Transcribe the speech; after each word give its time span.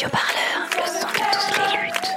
Radio 0.00 0.18
Parleur, 0.18 0.64
le 0.78 0.86
son 0.86 1.08
de 1.08 1.24
toutes 1.34 1.58
les 1.58 1.76
luttes. 1.84 2.10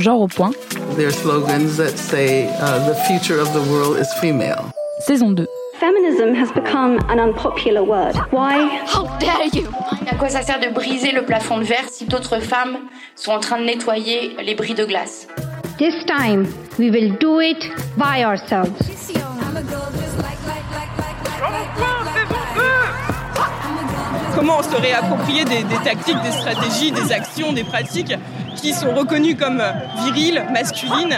Genre 0.00 0.20
au 0.20 0.28
point. 0.28 0.52
There 0.96 1.10
slogans 1.10 1.76
that 1.76 1.98
say 1.98 2.46
uh, 2.60 2.78
the 2.86 2.94
future 3.08 3.40
of 3.40 3.52
the 3.52 3.62
world 3.68 3.96
is 3.98 4.06
female. 4.20 4.70
Saison 5.00 5.34
2. 5.34 5.44
Feminism 5.80 6.34
has 6.34 6.52
become 6.52 7.00
an 7.08 7.18
unpopular 7.18 7.82
word. 7.82 8.14
Why? 8.30 8.68
How 8.86 9.06
dare 9.18 9.48
you? 9.52 9.66
À 10.06 10.14
quoi 10.14 10.28
ça 10.28 10.42
sert 10.42 10.60
de 10.60 10.68
briser 10.68 11.10
le 11.10 11.24
plafond 11.24 11.58
de 11.58 11.64
verre 11.64 11.88
si 11.88 12.04
d'autres 12.04 12.38
femmes 12.38 12.78
sont 13.16 13.32
en 13.32 13.40
train 13.40 13.58
de 13.58 13.64
nettoyer 13.64 14.36
les 14.40 14.54
bris 14.54 14.74
de 14.74 14.84
glace? 14.84 15.26
This 15.78 16.04
time, 16.04 16.46
we 16.78 16.90
will 16.90 17.16
do 17.18 17.40
it 17.40 17.68
by 17.96 18.22
ourselves. 18.22 18.89
Comment 24.50 24.62
on 24.62 24.68
se 24.68 24.82
réapproprier 24.82 25.44
des, 25.44 25.62
des 25.62 25.76
tactiques, 25.84 26.20
des 26.24 26.32
stratégies, 26.32 26.90
des 26.90 27.12
actions, 27.12 27.52
des 27.52 27.62
pratiques 27.62 28.16
qui 28.56 28.72
sont 28.72 28.92
reconnues 28.92 29.36
comme 29.36 29.62
viriles, 30.02 30.44
masculines 30.52 31.16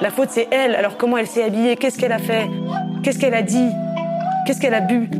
La 0.00 0.10
faute, 0.10 0.28
c'est 0.30 0.46
elle. 0.52 0.76
Alors 0.76 0.98
comment 0.98 1.16
elle 1.16 1.26
s'est 1.26 1.42
habillée? 1.42 1.74
Qu'est-ce 1.74 1.98
qu'elle 1.98 2.12
a 2.12 2.20
fait? 2.20 2.48
Qu'est-ce 3.02 3.18
qu'elle 3.18 3.34
a 3.34 3.42
dit? 3.42 3.70
Qu'est-ce 4.46 4.60
qu'elle 4.60 4.74
a 4.74 4.82
bu? 4.82 5.10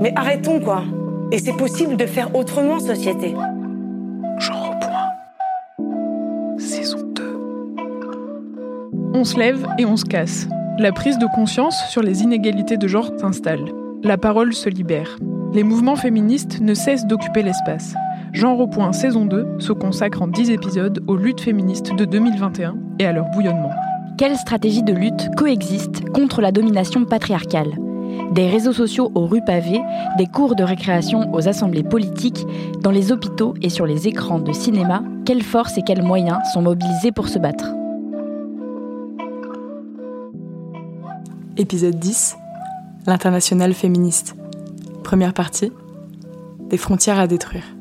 Mais 0.00 0.12
arrêtons, 0.14 0.60
quoi. 0.60 0.84
Et 1.32 1.40
c'est 1.40 1.56
possible 1.56 1.96
de 1.96 2.06
faire 2.06 2.32
autrement, 2.36 2.78
société. 2.78 3.34
Genre 4.38 4.70
au 4.70 4.78
point. 4.78 6.58
Saison 6.58 6.98
2. 7.12 9.10
On 9.14 9.24
se 9.24 9.36
lève 9.36 9.66
et 9.78 9.84
on 9.84 9.96
se 9.96 10.04
casse. 10.04 10.46
La 10.78 10.92
prise 10.92 11.18
de 11.18 11.26
conscience 11.34 11.76
sur 11.90 12.02
les 12.02 12.22
inégalités 12.22 12.76
de 12.76 12.86
genre 12.86 13.10
s'installe. 13.18 13.64
La 14.04 14.16
parole 14.16 14.54
se 14.54 14.68
libère. 14.68 15.16
Les 15.56 15.62
mouvements 15.62 15.96
féministes 15.96 16.60
ne 16.60 16.74
cessent 16.74 17.06
d'occuper 17.06 17.42
l'espace. 17.42 17.94
Genre 18.34 18.60
au 18.60 18.66
point 18.66 18.92
saison 18.92 19.24
2 19.24 19.56
se 19.58 19.72
consacre 19.72 20.20
en 20.20 20.28
10 20.28 20.50
épisodes 20.50 21.02
aux 21.06 21.16
luttes 21.16 21.40
féministes 21.40 21.94
de 21.94 22.04
2021 22.04 22.76
et 22.98 23.06
à 23.06 23.12
leur 23.12 23.24
bouillonnement. 23.30 23.70
Quelles 24.18 24.36
stratégies 24.36 24.82
de 24.82 24.92
lutte 24.92 25.34
coexistent 25.34 26.10
contre 26.10 26.42
la 26.42 26.52
domination 26.52 27.06
patriarcale? 27.06 27.78
Des 28.32 28.50
réseaux 28.50 28.74
sociaux 28.74 29.10
aux 29.14 29.24
rues 29.24 29.40
pavées, 29.46 29.80
des 30.18 30.26
cours 30.26 30.56
de 30.56 30.62
récréation 30.62 31.32
aux 31.32 31.48
assemblées 31.48 31.82
politiques, 31.82 32.44
dans 32.82 32.90
les 32.90 33.10
hôpitaux 33.10 33.54
et 33.62 33.70
sur 33.70 33.86
les 33.86 34.08
écrans 34.08 34.40
de 34.40 34.52
cinéma, 34.52 35.02
quelles 35.24 35.42
forces 35.42 35.78
et 35.78 35.82
quels 35.82 36.02
moyens 36.02 36.40
sont 36.52 36.60
mobilisés 36.60 37.12
pour 37.12 37.28
se 37.28 37.38
battre? 37.38 37.72
Épisode 41.56 41.98
10 41.98 42.36
L'international 43.06 43.72
féministe. 43.72 44.36
Première 45.06 45.34
partie 45.34 45.72
Des 46.68 46.76
frontières 46.76 47.20
à 47.20 47.28
détruire. 47.28 47.75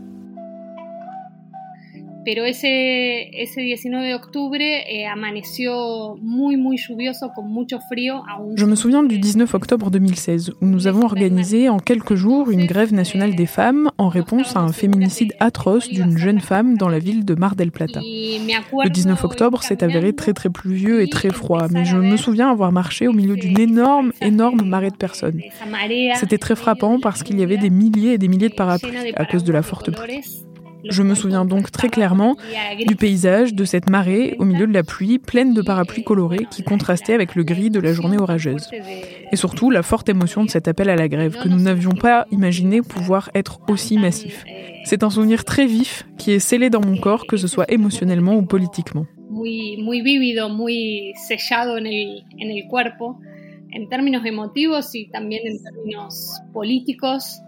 Pero 2.25 2.43
ese, 2.43 3.29
ese 3.33 3.61
19 3.61 4.07
de 4.07 4.15
octubre 4.15 4.83
eh, 4.89 5.05
amaneció 5.05 6.17
muy 6.19 6.57
muy 6.57 6.77
lluvioso 6.77 7.31
con 7.33 7.47
mucho 7.47 7.79
frío. 7.87 8.23
Aún 8.27 8.57
Je 8.57 8.65
me 8.65 8.75
souviens 8.75 9.03
du 9.03 9.19
19 9.19 9.53
octobre 9.53 9.91
2016 9.91 10.53
où 10.59 10.65
nous 10.65 10.87
avons 10.87 11.05
organisé 11.05 11.69
en 11.69 11.77
quelques 11.77 12.15
jours 12.15 12.49
une 12.49 12.65
grève 12.65 12.93
nationale 12.93 13.35
des 13.35 13.45
femmes 13.45 13.91
en 13.97 14.09
réponse 14.09 14.55
à 14.55 14.59
un 14.59 14.73
féminicide 14.73 15.33
atroce 15.39 15.87
d'une 15.87 16.17
jeune 16.17 16.39
femme 16.39 16.77
dans 16.77 16.89
la 16.89 16.99
ville 16.99 17.23
de 17.23 17.35
Mar 17.35 17.55
del 17.55 17.71
Plata. 17.71 18.01
Le 18.01 18.89
19 18.89 19.23
octobre 19.23 19.61
s'est 19.61 19.83
avéré 19.83 20.13
très 20.13 20.33
très 20.33 20.49
pluvieux 20.49 21.01
et 21.01 21.07
très 21.07 21.29
froid, 21.29 21.67
mais 21.69 21.85
je 21.85 21.97
me 21.97 22.17
souviens 22.17 22.49
avoir 22.49 22.71
marché 22.71 23.07
au 23.07 23.13
milieu 23.13 23.35
d'une 23.35 23.59
énorme 23.59 24.11
énorme 24.21 24.63
marée 24.63 24.89
de 24.89 24.95
personnes. 24.95 25.41
C'était 26.15 26.39
très 26.39 26.55
frappant 26.55 26.99
parce 26.99 27.21
qu'il 27.21 27.39
y 27.39 27.43
avait 27.43 27.57
des 27.57 27.69
milliers 27.69 28.13
et 28.13 28.17
des 28.17 28.27
milliers 28.27 28.49
de 28.49 28.55
parapluies 28.55 29.13
à 29.15 29.25
cause 29.25 29.43
de 29.43 29.51
la 29.51 29.61
forte 29.61 29.91
pluie. 29.91 30.44
Je 30.89 31.03
me 31.03 31.15
souviens 31.15 31.45
donc 31.45 31.71
très 31.71 31.89
clairement 31.89 32.35
du 32.87 32.95
paysage, 32.95 33.53
de 33.53 33.65
cette 33.65 33.89
marée 33.89 34.35
au 34.39 34.45
milieu 34.45 34.67
de 34.67 34.73
la 34.73 34.83
pluie, 34.83 35.19
pleine 35.19 35.53
de 35.53 35.61
parapluies 35.61 36.03
colorés 36.03 36.47
qui 36.51 36.63
contrastaient 36.63 37.13
avec 37.13 37.35
le 37.35 37.43
gris 37.43 37.69
de 37.69 37.79
la 37.79 37.93
journée 37.93 38.17
orageuse. 38.17 38.69
Et 39.31 39.35
surtout 39.35 39.69
la 39.69 39.83
forte 39.83 40.09
émotion 40.09 40.43
de 40.43 40.49
cet 40.49 40.67
appel 40.67 40.89
à 40.89 40.95
la 40.95 41.07
grève 41.07 41.37
que 41.41 41.47
nous 41.47 41.59
n'avions 41.59 41.91
pas 41.91 42.25
imaginé 42.31 42.81
pouvoir 42.81 43.29
être 43.33 43.59
aussi 43.67 43.97
massif. 43.97 44.43
C'est 44.83 45.03
un 45.03 45.09
souvenir 45.09 45.43
très 45.45 45.65
vif 45.65 46.05
qui 46.17 46.31
est 46.31 46.39
scellé 46.39 46.69
dans 46.69 46.81
mon 46.81 46.97
corps, 46.97 47.25
que 47.25 47.37
ce 47.37 47.47
soit 47.47 47.71
émotionnellement 47.71 48.35
ou 48.35 48.43
politiquement. 48.43 49.05
en 53.73 54.49
y 54.93 55.09
también 55.11 55.39
en. 56.53 57.44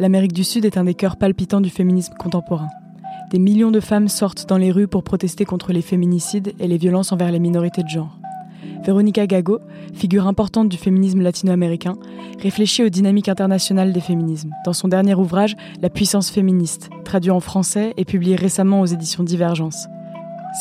L'Amérique 0.00 0.32
du 0.32 0.44
Sud 0.44 0.64
est 0.64 0.78
un 0.78 0.84
des 0.84 0.94
cœurs 0.94 1.18
palpitants 1.18 1.60
du 1.60 1.68
féminisme 1.68 2.14
contemporain. 2.14 2.68
Des 3.30 3.38
millions 3.38 3.70
de 3.70 3.80
femmes 3.80 4.08
sortent 4.08 4.48
dans 4.48 4.56
les 4.56 4.70
rues 4.70 4.88
pour 4.88 5.04
protester 5.04 5.44
contre 5.44 5.74
les 5.74 5.82
féminicides 5.82 6.54
et 6.58 6.66
les 6.68 6.78
violences 6.78 7.12
envers 7.12 7.30
les 7.30 7.38
minorités 7.38 7.82
de 7.82 7.88
genre. 7.88 8.18
Veronica 8.82 9.26
Gago, 9.26 9.58
figure 9.92 10.26
importante 10.26 10.70
du 10.70 10.78
féminisme 10.78 11.20
latino-américain, 11.20 11.98
réfléchit 12.40 12.82
aux 12.82 12.88
dynamiques 12.88 13.28
internationales 13.28 13.92
des 13.92 14.00
féminismes 14.00 14.52
dans 14.64 14.72
son 14.72 14.88
dernier 14.88 15.14
ouvrage 15.14 15.54
La 15.82 15.90
puissance 15.90 16.30
féministe, 16.30 16.88
traduit 17.04 17.30
en 17.30 17.40
français 17.40 17.92
et 17.98 18.06
publié 18.06 18.36
récemment 18.36 18.80
aux 18.80 18.86
éditions 18.86 19.22
Divergence. 19.22 19.86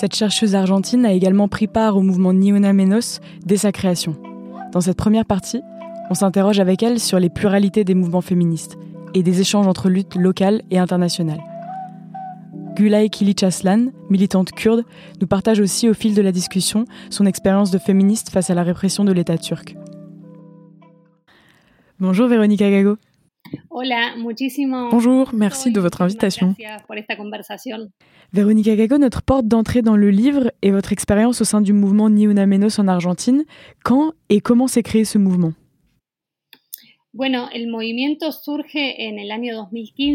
Cette 0.01 0.15
chercheuse 0.15 0.53
argentine 0.53 1.05
a 1.05 1.13
également 1.13 1.47
pris 1.47 1.67
part 1.67 1.95
au 1.95 2.01
mouvement 2.01 2.33
Niuna 2.33 2.73
Menos 2.73 3.21
dès 3.45 3.55
sa 3.55 3.71
création. 3.71 4.17
Dans 4.73 4.81
cette 4.81 4.97
première 4.97 5.25
partie, 5.25 5.61
on 6.09 6.13
s'interroge 6.13 6.59
avec 6.59 6.83
elle 6.83 6.99
sur 6.99 7.19
les 7.19 7.29
pluralités 7.29 7.85
des 7.85 7.95
mouvements 7.95 8.19
féministes 8.19 8.77
et 9.13 9.23
des 9.23 9.41
échanges 9.41 9.67
entre 9.67 9.89
luttes 9.89 10.15
locales 10.15 10.61
et 10.71 10.79
internationales. 10.79 11.41
Gulay 12.75 13.09
Kilic 13.09 13.43
Aslan, 13.43 13.87
militante 14.09 14.51
kurde, 14.51 14.85
nous 15.19 15.27
partage 15.27 15.59
aussi 15.59 15.89
au 15.89 15.93
fil 15.93 16.15
de 16.15 16.21
la 16.21 16.31
discussion 16.31 16.85
son 17.09 17.25
expérience 17.25 17.71
de 17.71 17.77
féministe 17.77 18.29
face 18.29 18.49
à 18.49 18.53
la 18.53 18.63
répression 18.63 19.03
de 19.03 19.11
l'État 19.11 19.37
turc. 19.37 19.75
Bonjour 21.99 22.27
Véronica 22.27 22.69
Gago. 22.69 22.97
Hola, 23.69 24.15
muchísimo. 24.17 24.89
Bonjour, 24.91 25.31
merci 25.33 25.71
de 25.71 25.81
votre 25.81 26.01
invitation. 26.01 26.55
Gracias 26.57 26.83
por 26.87 26.97
esta 26.97 27.17
conversación. 27.17 27.89
Véronica 28.31 28.75
Gago, 28.75 28.97
notre 28.97 29.21
porte 29.23 29.47
d'entrée 29.47 29.81
dans 29.81 29.97
le 29.97 30.09
livre 30.09 30.51
est 30.61 30.71
votre 30.71 30.93
expérience 30.93 31.41
au 31.41 31.45
sein 31.45 31.61
du 31.61 31.73
mouvement 31.73 32.09
Ni 32.09 32.23
Una 32.23 32.45
Menos 32.45 32.79
en 32.79 32.87
Argentine. 32.87 33.43
Quand 33.83 34.13
et 34.29 34.39
comment 34.39 34.67
s'est 34.67 34.83
créé 34.83 35.03
ce 35.03 35.17
mouvement 35.17 35.53
Bueno, 35.57 35.67
el 36.81 36.97
movimiento 36.97 36.97
surge 36.97 36.97
en 36.97 36.97
el 36.97 36.97
año 36.97 36.97
2015. 36.97 36.98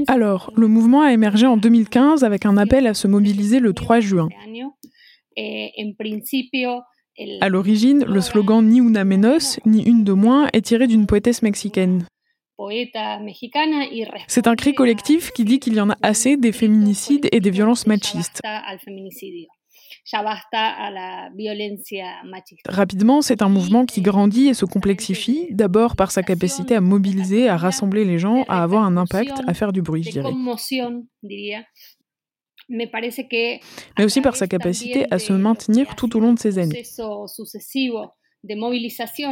Alors, 0.09 0.53
le 0.55 0.69
mouvement 0.69 1.03
a 1.03 1.12
émergé 1.12 1.47
en 1.47 1.56
2015 1.56 2.22
avec 2.22 2.47
un 2.47 2.56
appel 2.56 2.87
à 2.87 2.94
se 2.94 3.09
mobiliser 3.09 3.59
le 3.59 3.72
3 3.72 4.00
juin. 4.00 4.28
Eh, 5.37 5.71
À 7.41 7.49
l'origine, 7.49 8.05
le 8.05 8.21
slogan 8.21 8.65
Ni 8.65 8.81
una 8.81 9.05
menos, 9.05 9.59
ni 9.66 9.82
une 9.84 10.05
de 10.05 10.12
moins 10.12 10.49
est 10.53 10.62
tiré 10.62 10.87
d'une 10.87 11.06
poétesse 11.06 11.43
mexicaine. 11.43 12.06
C'est 14.28 14.47
un 14.47 14.55
cri 14.55 14.75
collectif 14.75 15.32
qui 15.32 15.44
dit 15.44 15.59
qu'il 15.59 15.75
y 15.75 15.81
en 15.81 15.91
a 15.91 15.97
assez 16.03 16.37
des 16.37 16.53
féminicides 16.53 17.28
et 17.32 17.41
des 17.41 17.50
violences 17.50 17.88
machistes. 17.88 18.41
Ya 20.13 20.23
basta 20.23 20.91
la 20.91 21.31
violencia 21.35 22.23
machista. 22.25 22.71
Rapidement, 22.71 23.23
c'est 23.23 23.41
un 23.41 23.49
mouvement 23.49 23.87
qui 23.87 24.03
grandit 24.03 24.49
et 24.49 24.55
se 24.55 24.67
complexifie, 24.67 25.49
d'abord 25.51 25.97
par 25.97 26.11
sa 26.11 26.23
capacité 26.23 26.77
à 26.77 26.81
mobiliser, 26.83 27.49
à 27.49 27.57
rassembler 27.57 28.05
les 28.05 28.19
gens, 28.19 28.45
à 28.49 28.63
avoir 28.63 28.85
un 28.85 28.99
impact, 28.99 29.41
à 29.47 29.55
faire 29.55 29.73
du 29.73 29.81
bruit, 29.81 30.03
je 30.03 30.11
dirais. 30.11 30.33
Mais 32.69 34.05
aussi 34.05 34.21
par 34.21 34.37
sa 34.37 34.47
capacité 34.47 35.07
à 35.11 35.19
se 35.19 35.33
maintenir 35.33 35.95
tout 35.97 36.17
au 36.17 36.21
long 36.21 36.35
de 36.35 36.39
ces 36.39 36.59
années. 36.59 36.83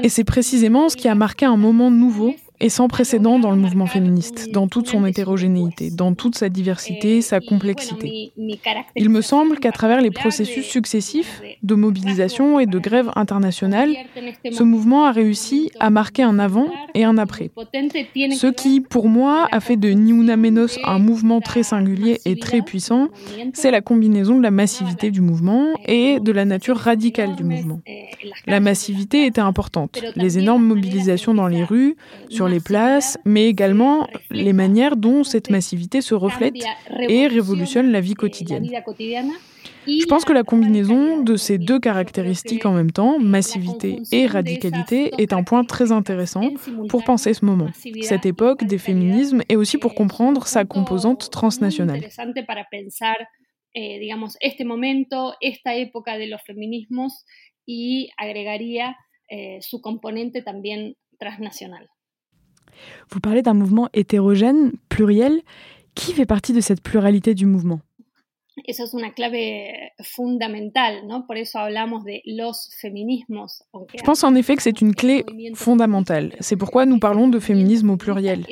Et 0.03 0.09
c'est 0.09 0.25
précisément 0.25 0.89
ce 0.89 0.97
qui 0.97 1.07
a 1.07 1.15
marqué 1.15 1.45
un 1.45 1.59
moment 1.59 1.91
nouveau 1.91 2.35
et 2.63 2.69
sans 2.69 2.87
précédent 2.87 3.41
dans 3.41 3.51
le 3.51 3.57
mouvement 3.57 3.87
féministe, 3.87 4.51
dans 4.53 4.69
toute 4.69 4.87
son 4.87 5.05
hétérogénéité, 5.05 5.91
dans 5.91 6.15
toute 6.15 6.37
sa 6.37 6.49
diversité, 6.49 7.21
sa 7.21 7.41
complexité. 7.41 8.33
Il 8.95 9.11
me 9.11 9.21
semble 9.21 9.59
qu'à 9.59 9.73
travers 9.73 10.01
les 10.01 10.13
processus 10.13 10.65
successifs 10.65 11.43
de 11.65 11.75
mobilisation 11.75 12.61
et 12.61 12.67
de 12.67 12.79
grève 12.79 13.11
internationale, 13.17 13.91
ce 14.51 14.63
mouvement 14.63 15.07
a 15.07 15.13
réussi 15.13 15.71
à 15.81 15.91
marquer 15.91 16.23
un 16.23 16.39
avant 16.39 16.69
et 16.95 17.03
un 17.03 17.19
après. 17.19 17.51
Ce 18.15 18.47
qui, 18.47 18.81
pour 18.81 19.09
moi, 19.09 19.49
a 19.51 19.59
fait 19.59 19.77
de 19.77 19.89
Ni 19.89 20.13
Una 20.13 20.37
Menos 20.37 20.79
un 20.85 21.01
mouvement 21.01 21.41
très 21.41 21.65
singulier 21.65 22.21
et 22.25 22.39
très 22.39 22.63
puissant, 22.63 23.09
c'est 23.55 23.73
la 23.73 23.81
combinaison 23.81 24.39
de 24.39 24.43
la 24.43 24.53
massivité 24.53 25.11
du 25.11 25.21
mouvement 25.21 25.67
et 25.87 26.21
de 26.21 26.31
la 26.31 26.45
nature 26.45 26.77
radicale 26.77 27.35
du 27.35 27.43
mouvement. 27.43 27.81
La 28.47 28.61
massivité 28.61 29.27
était 29.27 29.41
importante, 29.41 30.01
les 30.15 30.39
énormes 30.39 30.65
mobilisations 30.65 31.35
dans 31.35 31.49
les 31.49 31.65
rues, 31.65 31.97
sur 32.29 32.52
les 32.53 32.61
places, 32.61 33.19
mais 33.25 33.49
également 33.49 34.07
les 34.31 34.53
manières 34.53 34.97
dont 34.97 35.25
cette 35.25 35.51
massivité 35.51 36.01
se 36.01 36.15
reflète 36.15 36.55
et 37.09 37.27
révolutionne 37.27 37.91
la 37.91 38.01
vie 38.01 38.15
quotidienne. 38.15 38.69
Je 39.87 40.07
pense 40.07 40.25
que 40.25 40.33
la 40.33 40.45
combinaison 40.45 41.23
de 41.23 41.35
ces 41.37 41.59
deux 41.59 41.81
caractéristiques 41.81 42.67
en 42.67 42.73
même 42.73 42.93
temps, 42.93 43.19
massivité 43.19 43.99
et 44.13 44.27
radicalité, 44.27 45.11
est 45.19 45.33
un 45.33 45.43
point 45.43 45.65
très 45.65 45.91
intéressant 45.91 46.51
pour 46.89 47.03
penser 47.03 47.35
ce 47.35 47.45
moment, 47.45 47.69
cette 48.03 48.27
époque 48.27 48.65
des 48.65 48.79
féminismes 48.79 49.43
et 49.49 49.57
aussi 49.57 49.79
pour 49.79 49.95
comprendre 49.95 50.47
sa 50.47 50.65
composante 50.65 51.31
transnationale. 51.31 52.03
Eh, 53.75 53.99
y 57.65 58.11
agregaría 58.17 58.97
eh, 59.29 59.59
su 59.63 59.81
componente 59.81 60.43
también 60.43 60.97
transnacional. 61.19 61.89
Vous 63.11 63.21
parlez 63.21 63.43
d'un 63.43 63.55
mouvement 63.55 63.89
hétérogène, 63.95 64.73
pluriel. 64.89 65.41
Qui 65.95 66.15
fait 66.15 66.27
partie 66.27 66.55
de 66.55 66.61
cette 66.61 66.83
pluralité 66.83 67.35
du 67.35 67.45
mouvement? 67.45 67.81
Eso 68.67 68.85
es 68.85 68.93
una 68.93 69.13
clave 69.15 69.93
fundamental, 70.03 71.07
¿no? 71.07 71.27
Por 71.27 71.39
eso 71.39 71.59
hablamos 71.59 72.05
de 72.05 72.21
los 72.27 72.69
feminismos. 72.81 73.65
Je 73.95 74.03
pense 74.05 74.25
en 74.25 74.35
effet 74.35 74.57
que 74.57 74.63
c'est 74.63 74.83
une 74.83 74.95
clé 74.95 75.25
fondamentale. 75.55 76.35
C'est 76.41 76.57
pourquoi 76.57 76.85
nous 76.85 76.99
parlons 76.99 77.29
de 77.29 77.39
féminisme 77.39 77.89
au 77.91 77.97
pluriel. 77.97 78.47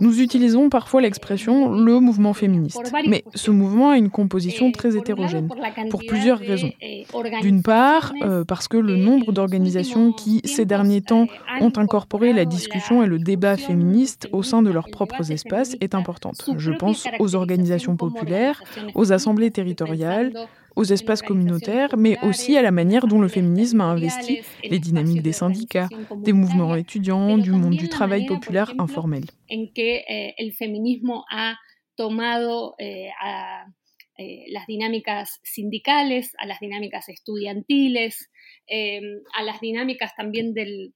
Nous 0.00 0.20
utilisons 0.20 0.68
parfois 0.70 1.02
l'expression 1.02 1.70
le 1.70 2.00
mouvement 2.00 2.34
féministe. 2.34 2.80
Mais 3.06 3.22
ce 3.34 3.52
mouvement 3.52 3.90
a 3.90 3.96
une 3.96 4.10
composition 4.10 4.72
très 4.72 4.96
hétérogène, 4.96 5.48
pour 5.88 6.00
plusieurs 6.06 6.38
raisons. 6.40 6.72
Eh, 6.80 7.06
D'une 7.40 7.62
part, 7.62 8.12
euh, 8.22 8.44
parce 8.44 8.66
que 8.66 8.76
le 8.76 8.96
nombre 8.96 9.30
d'organisations 9.32 10.12
qui, 10.12 10.40
ces 10.44 10.64
derniers 10.64 11.00
temps, 11.00 11.26
eh, 11.60 11.62
ont 11.62 11.72
incorporé 11.76 12.32
la 12.32 12.44
discussion 12.44 13.04
et 13.04 13.06
le 13.06 13.20
débat 13.20 13.56
féministe 13.56 14.28
au 14.32 14.42
sein 14.42 14.62
de 14.62 14.70
leurs 14.70 14.88
propres 14.88 15.30
espaces 15.30 15.76
est 15.80 15.94
importante. 15.94 16.50
Je 16.56 16.72
pense 16.72 17.06
aux 17.20 17.36
organisations 17.36 17.96
populaires, 17.96 18.62
aux 18.94 19.12
assemblées 19.12 19.27
assemblées 19.28 19.50
territoriales, 19.50 20.32
aux 20.74 20.84
espaces 20.84 21.22
communautaires, 21.22 21.96
mais 21.98 22.16
aussi 22.22 22.56
à 22.56 22.62
la 22.62 22.70
manière 22.70 23.06
dont 23.06 23.20
le 23.20 23.28
féminisme 23.28 23.80
a 23.82 23.84
investi 23.84 24.40
les 24.64 24.78
dynamiques 24.78 25.22
des 25.22 25.32
syndicats, 25.32 25.88
des 26.16 26.32
mouvements 26.32 26.74
étudiants, 26.76 27.36
du 27.36 27.50
monde 27.50 27.76
du 27.76 27.88
travail 27.88 28.24
populaire 28.26 28.72
informel. 28.78 29.24
En 29.50 29.66
que 29.74 29.90
eh, 30.08 30.34
eh, 30.38 30.54
eh, 34.20 34.44
las 34.50 34.66
dinámicas 34.66 35.40
sindicales, 35.42 36.32
a 36.38 36.46
las 36.46 36.58
dinámicas 36.60 37.08
estudiantiles, 37.08 38.30
a 39.38 39.42
las 39.42 39.60
dinámicas 39.60 40.12
también 40.16 40.54
del, 40.54 40.94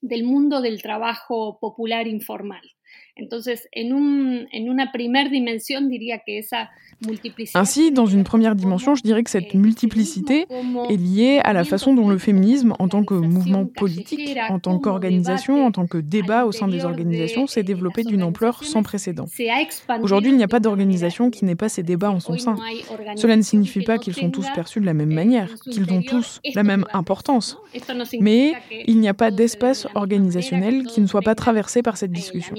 del 0.00 0.24
mundo 0.24 0.62
del 0.62 0.80
trabajo 0.80 1.58
popular 1.60 2.06
informal. 2.06 2.62
Entonces, 3.16 3.68
en, 3.76 3.92
un, 3.92 4.46
en 4.52 4.68
una 4.68 4.90
primer 4.90 5.30
dimensión 5.30 5.88
diría 5.88 6.20
que 6.24 6.38
esa 6.38 6.70
Ainsi, 7.54 7.90
dans 7.90 8.06
une 8.06 8.24
première 8.24 8.54
dimension, 8.54 8.94
je 8.94 9.02
dirais 9.02 9.22
que 9.22 9.30
cette 9.30 9.54
multiplicité 9.54 10.46
est 10.88 10.96
liée 10.96 11.40
à 11.42 11.52
la 11.52 11.64
façon 11.64 11.94
dont 11.94 12.08
le 12.08 12.18
féminisme, 12.18 12.74
en 12.78 12.88
tant 12.88 13.04
que 13.04 13.14
mouvement 13.14 13.66
politique, 13.66 14.38
en 14.48 14.58
tant 14.58 14.78
qu'organisation, 14.78 15.66
en 15.66 15.72
tant 15.72 15.86
que 15.86 15.98
débat 15.98 16.44
au 16.44 16.52
sein 16.52 16.68
des 16.68 16.84
organisations, 16.84 17.46
s'est 17.46 17.62
développé 17.62 18.04
d'une 18.04 18.22
ampleur 18.22 18.64
sans 18.64 18.82
précédent. 18.82 19.26
Aujourd'hui, 20.00 20.30
il 20.30 20.36
n'y 20.36 20.44
a 20.44 20.48
pas 20.48 20.60
d'organisation 20.60 21.30
qui 21.30 21.44
n'ait 21.44 21.56
pas 21.56 21.68
ces 21.68 21.82
débats 21.82 22.10
en 22.10 22.20
son 22.20 22.38
sein. 22.38 22.56
Cela 23.16 23.36
ne 23.36 23.42
signifie 23.42 23.82
pas 23.82 23.98
qu'ils 23.98 24.14
sont 24.14 24.30
tous 24.30 24.46
perçus 24.54 24.80
de 24.80 24.86
la 24.86 24.94
même 24.94 25.12
manière, 25.12 25.54
qu'ils 25.70 25.92
ont 25.92 26.02
tous 26.02 26.40
la 26.54 26.62
même 26.62 26.84
importance. 26.92 27.58
Mais 28.20 28.54
il 28.86 29.00
n'y 29.00 29.08
a 29.08 29.14
pas 29.14 29.30
d'espace 29.30 29.86
organisationnel 29.94 30.84
qui 30.84 31.00
ne 31.00 31.06
soit 31.06 31.22
pas 31.22 31.34
traversé 31.34 31.82
par 31.82 31.96
cette 31.96 32.12
discussion. 32.12 32.54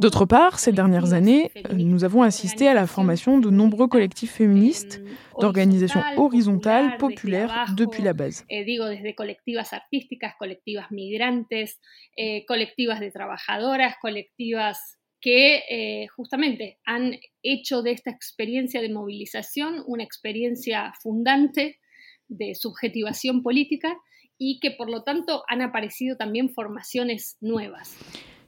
D'autre 0.00 0.26
part, 0.26 0.58
ces 0.58 0.72
dernières 0.72 1.14
années, 1.14 1.50
euh, 1.56 1.72
nous 1.72 2.04
avons 2.04 2.22
assisté 2.22 2.68
à 2.68 2.74
la 2.74 2.86
formation 2.86 3.38
de 3.38 3.48
nombreux 3.50 3.88
collectifs 3.88 4.32
féministes, 4.32 5.00
d'organisations 5.40 6.02
horizontales, 6.18 6.98
populaires, 6.98 7.72
depuis 7.74 8.02
la 8.02 8.12
base. 8.12 8.44
Eh, 8.50 9.14
colectivas 9.16 9.72
artísticas, 9.72 10.34
colectivas 10.38 10.90
migrantes, 10.90 11.80
eh, 12.16 12.44
colectivas 12.46 13.00
de 13.00 13.10
trabajadoras, 13.10 13.94
colectivas 14.00 14.98
que 15.20 15.62
eh, 15.68 16.06
justamente 16.16 16.78
han 16.84 17.14
hecho 17.42 17.82
de 17.82 17.92
esta 17.92 18.10
experiencia 18.10 18.80
de 18.80 18.90
movilización 18.90 19.82
una 19.86 20.02
experiencia 20.02 20.92
fundante 21.02 21.79
de 22.30 22.54
subjetivación 22.54 23.42
política 23.42 23.94
y 24.38 24.58
que 24.60 24.70
por 24.70 24.90
lo 24.90 25.02
tanto 25.02 25.42
han 25.48 25.60
aparecido 25.60 26.16
también 26.16 26.48
formaciones 26.48 27.36
nuevas. 27.42 27.94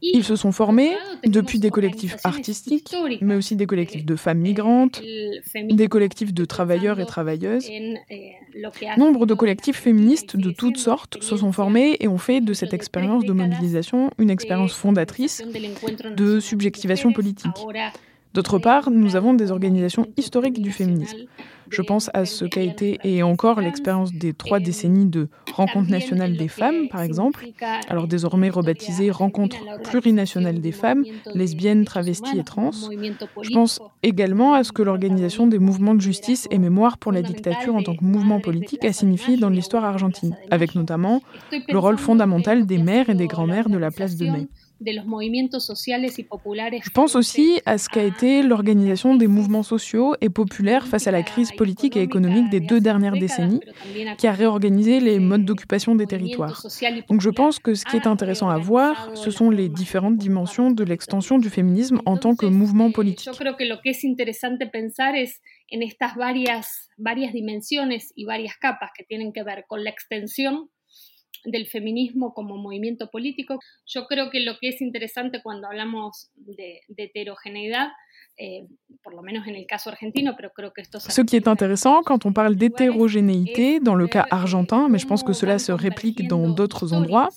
Ils 0.03 0.25
se 0.25 0.35
sont 0.35 0.51
formés 0.51 0.91
depuis 1.25 1.61
des 1.61 1.71
collectifs 1.71 2.17
artistiques, 2.25 2.93
mais 3.21 3.37
aussi 3.37 3.55
des 3.55 3.67
collectifs 3.67 4.05
de 4.05 4.17
femmes 4.17 4.41
migrantes, 4.41 5.01
des 5.55 5.89
collectifs 5.89 6.35
de 6.35 6.45
travailleurs 6.45 6.99
et 6.99 7.07
travailleuses. 7.07 7.69
Eh, 7.71 8.33
Nombre 8.97 9.27
de 9.27 9.35
collectifs 9.35 9.77
féministes 9.77 10.37
de 10.37 10.51
toutes 10.51 10.79
sortes 10.79 11.23
se 11.23 11.37
sont 11.37 11.53
formés 11.53 11.97
et 12.01 12.09
ont 12.09 12.19
fait 12.19 12.41
de 12.41 12.53
cette 12.53 12.75
expérience 12.75 13.25
de 13.25 13.33
mobilisation 13.33 14.11
une 14.19 14.31
expérience 14.31 14.75
fondatrice 14.75 15.41
de 16.17 16.41
subjectivation 16.41 17.13
politique. 17.13 17.55
D'autre 18.35 18.59
part, 18.59 18.91
nous 18.91 19.15
avons 19.17 19.35
des 19.35 19.51
organisations 19.51 20.07
historiques 20.17 20.63
du 20.63 20.73
féminisme. 20.73 21.19
Je 21.71 21.83
pense 21.83 22.11
à 22.13 22.25
ce 22.25 22.45
qu'a 22.45 22.61
été 22.61 22.99
et 23.05 23.23
encore 23.23 23.61
l'expérience 23.61 24.13
des 24.13 24.35
trois 24.35 24.61
décennies 24.61 25.07
de 25.07 25.29
Rencontre 25.55 25.91
nationale 25.91 26.37
des 26.37 26.49
femmes, 26.49 26.89
par 26.91 27.03
exemple, 27.03 27.47
alors 27.89 28.07
désormais 28.07 28.51
rebaptisée 28.51 29.11
Rencontre 29.11 29.57
plurinationale 29.85 30.61
des 30.61 30.73
femmes, 30.73 31.05
lesbiennes, 31.35 31.85
travesties 31.85 32.39
et 32.39 32.45
trans. 32.45 32.71
Je 33.43 33.51
pense 33.51 33.81
également 34.03 34.55
à 34.55 34.65
ce 34.65 34.73
que 34.73 34.83
l'organisation 34.83 35.47
des 35.47 35.59
mouvements 35.59 35.95
de 35.95 36.01
justice 36.01 36.49
et 36.51 36.59
mémoire 36.59 36.99
pour 36.99 37.13
la 37.13 37.23
dictature 37.23 37.75
en 37.75 37.83
tant 37.83 37.95
que 37.95 38.05
mouvement 38.05 38.41
politique 38.41 38.85
a 38.85 38.93
signifié 38.93 39.37
dans 39.37 39.51
l'histoire 39.51 39.85
argentine, 39.85 40.37
avec 40.51 40.75
notamment 40.75 41.23
le 41.69 41.79
rôle 41.79 41.99
fondamental 41.99 42.67
des 42.67 42.79
mères 42.79 43.09
et 43.11 43.15
des 43.15 43.27
grands-mères 43.27 43.69
de 43.69 43.79
la 43.79 43.91
place 43.91 44.17
de 44.17 44.27
mai. 44.27 44.49
Je 46.85 46.91
pense 46.91 47.17
aussi 47.17 47.61
à 47.67 47.79
ce 47.79 47.89
qu'a 47.89 48.03
été 48.03 48.43
l'organisation 48.43 49.15
des 49.15 49.27
mouvements 49.27 49.63
sociaux 49.63 50.15
et 50.21 50.29
populaires 50.29 50.87
face 50.87 51.07
à 51.07 51.11
la 51.11 51.23
crise 51.23 51.53
politique 51.53 51.97
et 51.97 52.03
économique 52.03 52.51
des 52.51 52.61
deux 52.61 52.81
dernières 52.81 53.17
décennies, 53.17 53.61
qui 54.19 54.27
a 54.27 54.33
réorganisé 54.33 55.01
les 55.01 55.19
modes 55.19 55.45
d'occupation 55.45 55.95
des 55.95 56.07
territoires. 56.07 56.63
Donc 57.09 57.21
je 57.21 57.31
pense 57.31 57.59
que 57.59 57.75
ce 57.75 57.85
qui 57.85 57.97
est 57.97 58.07
intéressant 58.07 58.49
à 58.49 58.59
voir, 58.59 59.11
ce 59.15 59.31
sont 59.31 59.51
les 59.51 59.69
différentes 59.69 60.17
dimensions 60.17 60.71
de 60.71 60.85
l'extension 60.85 61.39
du 61.39 61.51
féminisme 61.51 62.01
en 62.07 62.17
tant 62.17 62.35
que 62.35 62.47
mouvement 62.47 62.91
politique. 62.91 63.31
en 65.73 65.81
estas 65.81 66.15
varias, 66.17 66.91
varias 66.99 67.33
dimensiones 67.33 68.13
y 68.15 68.25
varias 68.25 68.57
capas 68.61 68.91
que 68.97 69.05
tienen 69.05 69.33
que 69.33 69.43
ver 69.43 69.65
con 69.67 69.83
la 69.83 69.91
extensión 69.91 70.69
del 71.45 71.67
feminismo 71.67 72.35
como 72.35 72.57
movimiento 72.57 73.11
político. 73.11 73.59
Yo 73.87 74.07
creo 74.07 74.31
que 74.31 74.41
lo 74.41 74.59
que 74.59 74.69
es 74.69 74.81
interesante 74.81 75.43
cuando 75.43 75.67
hablamos 75.69 76.31
de, 76.37 76.81
de 76.89 77.05
heterogeneidad 77.05 77.89
Eh, 78.39 78.63
Ce 81.09 81.21
qui 81.21 81.37
est 81.37 81.49
intéressant 81.49 82.03
quand 82.03 82.25
on 82.25 82.33
parle 82.33 82.55
d'hétérogénéité 82.57 83.81
dans 83.81 83.95
le 83.95 84.07
cas 84.07 84.27
argentin, 84.31 84.89
mais 84.89 84.99
je 84.99 85.07
pense 85.07 85.23
que 85.23 85.33
cela 85.33 85.59
se 85.59 85.73
réplique 85.73 86.29
dans 86.29 86.49
d'autres 86.49 86.93
endroits, 86.93 87.29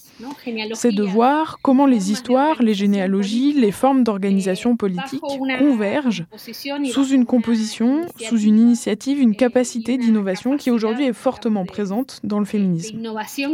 c'est 0.73 0.91
de 0.93 1.03
voir 1.03 1.59
comment 1.61 1.85
les 1.85 2.11
histoires, 2.11 2.61
les 2.61 2.73
généalogies, 2.73 3.53
les 3.53 3.71
formes 3.71 4.03
d'organisation 4.03 4.77
politique 4.77 5.21
convergent 5.59 6.25
sous 6.85 7.07
une 7.07 7.25
composition, 7.25 8.01
sous 8.17 8.39
une 8.39 8.59
initiative, 8.59 9.19
une 9.19 9.35
capacité 9.35 9.97
d'innovation 9.97 10.57
qui 10.57 10.71
aujourd'hui 10.71 11.05
est 11.05 11.13
fortement 11.13 11.65
présente 11.65 12.19
dans 12.23 12.39
le 12.39 12.45
féminisme. 12.45 13.01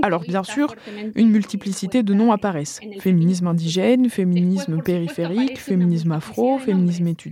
Alors 0.01 0.21
bien 0.21 0.43
sûr, 0.43 0.75
une 1.15 1.29
multiplicité 1.29 2.03
de 2.03 2.13
noms 2.13 2.31
apparaissent. 2.31 2.81
Féminisme 2.99 3.47
indigène, 3.47 4.09
féminisme 4.09 4.81
périphérique, 4.81 5.59
féminisme 5.59 6.11
afro, 6.11 6.57
féminisme 6.59 7.07
étudiant 7.07 7.30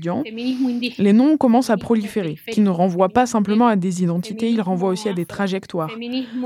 les 0.98 1.14
noms 1.14 1.38
commencent 1.38 1.70
à 1.70 1.78
proliférer, 1.78 2.36
qui 2.52 2.62
ne 2.62 2.70
renvoient 2.70 3.10
pas 3.10 3.26
simplement 3.26 3.68
à 3.68 3.76
des 3.76 4.04
identités, 4.04 4.50
ils 4.50 4.62
renvoient 4.62 4.90
aussi 4.90 5.10
à 5.10 5.14
des 5.14 5.26
trajectoires, 5.26 5.96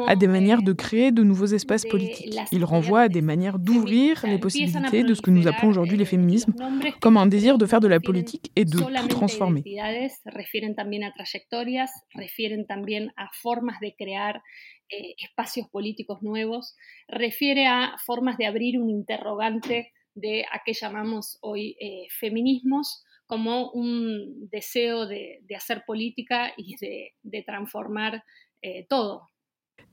à 0.08 0.16
des 0.16 0.28
manières 0.28 0.62
de 0.62 0.74
créer 0.74 1.12
de 1.12 1.24
nouveaux 1.24 1.46
espaces 1.46 1.86
politiques. 1.86 2.40
Ils 2.52 2.66
renvoient 2.66 3.02
à 3.02 3.10
des 3.10 3.22
manières 3.22 3.60
d'ouvrir 3.60 4.24
les 4.26 4.38
possibilités 4.38 5.04
de 5.04 5.14
ce 5.14 5.22
que 5.22 5.32
nous 5.32 5.48
appelons 5.48 5.70
aujourd'hui 5.70 5.98
les 5.98 6.06
féminismes, 6.06 6.54
comme 7.02 7.18
un 7.18 7.26
désir 7.26 7.58
de 7.58 7.66
faire 7.66 7.80
de 7.80 7.88
la 7.88 8.00
politique 8.00 8.52
et 8.56 8.66
de 8.66 8.78
tout 8.78 9.08
transformer. 9.08 9.64
Eh, 14.96 15.16
espacios 15.18 15.68
políticos 15.70 16.22
nuevos, 16.22 16.76
refiere 17.08 17.66
a 17.66 17.96
formas 18.06 18.38
de 18.38 18.46
abrir 18.46 18.80
un 18.80 18.90
interrogante 18.90 19.88
de 20.14 20.44
a 20.52 20.62
qué 20.64 20.74
llamamos 20.74 21.40
hoy 21.42 21.76
eh, 21.80 22.08
feminismos, 22.20 23.04
como 23.34 23.72
un 23.74 24.48
deseo 24.52 25.08
de, 25.08 25.42
de 25.50 25.56
hacer 25.56 25.82
política 25.88 26.52
y 26.56 26.76
de, 26.76 27.14
de 27.24 27.42
transformar 27.42 28.24
eh, 28.62 28.86
todo. 28.88 29.22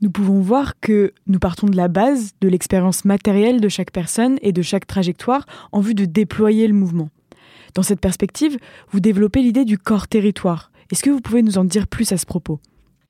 Nous 0.02 0.10
pouvons 0.10 0.42
voir 0.42 0.78
que 0.78 1.14
nous 1.26 1.38
partons 1.38 1.66
de 1.66 1.76
la 1.76 1.88
base, 1.88 2.34
de 2.42 2.48
l'expérience 2.48 3.06
matérielle 3.06 3.62
de 3.62 3.70
chaque 3.70 3.92
personne 3.92 4.38
et 4.42 4.52
de 4.52 4.60
chaque 4.60 4.86
trajectoire 4.86 5.46
en 5.72 5.80
vue 5.80 5.94
de 5.94 6.04
déployer 6.04 6.66
le 6.68 6.74
mouvement. 6.74 7.08
Dans 7.74 7.82
cette 7.82 8.00
perspective, 8.00 8.58
vous 8.90 9.00
développez 9.00 9.40
l'idée 9.40 9.64
du 9.64 9.78
corps 9.78 10.06
territoire. 10.06 10.70
Est-ce 10.90 11.02
que 11.02 11.08
vous 11.08 11.22
pouvez 11.22 11.42
nous 11.42 11.56
en 11.56 11.64
dire 11.64 11.86
plus 11.86 12.12
à 12.12 12.18
ce 12.18 12.26
propos? 12.26 12.60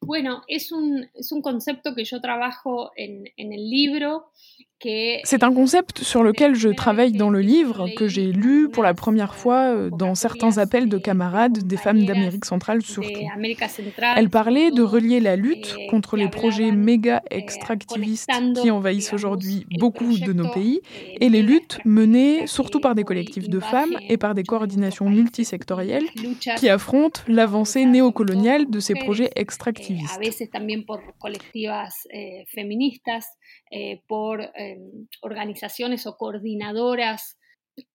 Bueno, 0.02 0.42
es 0.48 0.72
un, 0.72 1.02
es 1.16 1.32
un 1.32 1.42
concepto 1.42 1.92
que 1.94 2.04
yo 2.04 2.20
trabajo 2.20 2.90
en, 2.96 3.24
en 3.36 3.52
el 3.52 3.68
libro 3.68 4.30
C'est 4.82 5.42
un 5.42 5.52
concept 5.52 5.98
sur 6.02 6.22
lequel 6.22 6.54
je 6.54 6.68
travaille 6.68 7.12
dans 7.12 7.28
le 7.30 7.40
livre, 7.40 7.88
que 7.96 8.08
j'ai 8.08 8.32
lu 8.32 8.68
pour 8.70 8.82
la 8.82 8.94
première 8.94 9.34
fois 9.34 9.74
euh, 9.74 9.90
dans 9.90 10.14
certains 10.14 10.58
appels 10.58 10.88
de 10.88 10.96
camarades 10.96 11.66
des 11.66 11.76
femmes 11.76 12.04
d'Amérique 12.04 12.44
centrale 12.44 12.82
surtout. 12.82 13.20
Elle 14.16 14.30
parlait 14.30 14.70
de 14.70 14.82
relier 14.82 15.20
la 15.20 15.36
lutte 15.36 15.76
contre 15.90 16.16
les 16.16 16.28
projets 16.28 16.72
méga 16.72 17.22
extractivistes 17.30 18.30
qui 18.60 18.70
envahissent 18.70 19.12
aujourd'hui 19.12 19.66
beaucoup 19.78 20.16
de 20.18 20.32
nos 20.32 20.48
pays 20.48 20.80
et 21.20 21.28
les 21.28 21.42
luttes 21.42 21.78
menées 21.84 22.46
surtout 22.46 22.80
par 22.80 22.94
des 22.94 23.04
collectifs 23.04 23.48
de 23.48 23.60
femmes 23.60 23.96
et 24.08 24.16
par 24.16 24.34
des 24.34 24.44
coordinations 24.44 25.08
multisectorielles 25.10 26.06
qui 26.56 26.68
affrontent 26.68 27.20
l'avancée 27.28 27.84
néocoloniale 27.84 28.70
de 28.70 28.80
ces 28.80 28.94
projets 28.94 29.30
extractivistes. 29.36 30.20
Organizaciones 35.22 36.06
o 36.06 36.16
coordinadoras 36.16 37.36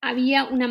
Una 0.04 0.68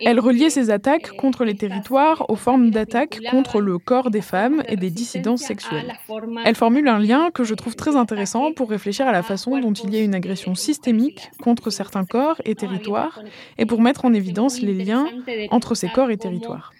Elle 0.00 0.20
reliait 0.20 0.50
ces 0.50 0.70
attaques 0.70 1.10
contre 1.16 1.44
les 1.44 1.54
territoires 1.54 2.24
aux 2.28 2.36
formes 2.36 2.70
d'attaques 2.70 3.20
contre 3.30 3.60
le 3.60 3.78
corps 3.78 4.10
des 4.10 4.20
femmes 4.20 4.62
et 4.68 4.76
des 4.76 4.90
dissidences 4.90 5.42
sexuelles. 5.42 5.94
Elle 6.44 6.54
formule 6.54 6.88
un 6.88 6.98
lien 6.98 7.30
que 7.30 7.44
je 7.44 7.54
trouve 7.54 7.76
très 7.76 7.96
intéressant 7.96 8.52
pour 8.52 8.70
réfléchir 8.70 9.06
à 9.06 9.12
la 9.12 9.22
façon 9.22 9.58
dont 9.58 9.72
il 9.72 9.92
y 9.92 9.96
a 9.96 10.02
une 10.02 10.14
agression 10.14 10.54
systémique 10.54 11.30
contre 11.42 11.70
certains 11.70 12.04
corps 12.04 12.40
et 12.44 12.54
territoires 12.54 13.20
et 13.58 13.66
pour 13.66 13.80
mettre 13.80 14.04
en 14.04 14.12
évidence 14.14 14.60
les 14.60 14.74
liens 14.74 15.06
entre 15.50 15.74
ces 15.74 15.88
corps 15.88 16.10
et 16.10 16.18
territoires. 16.18 16.72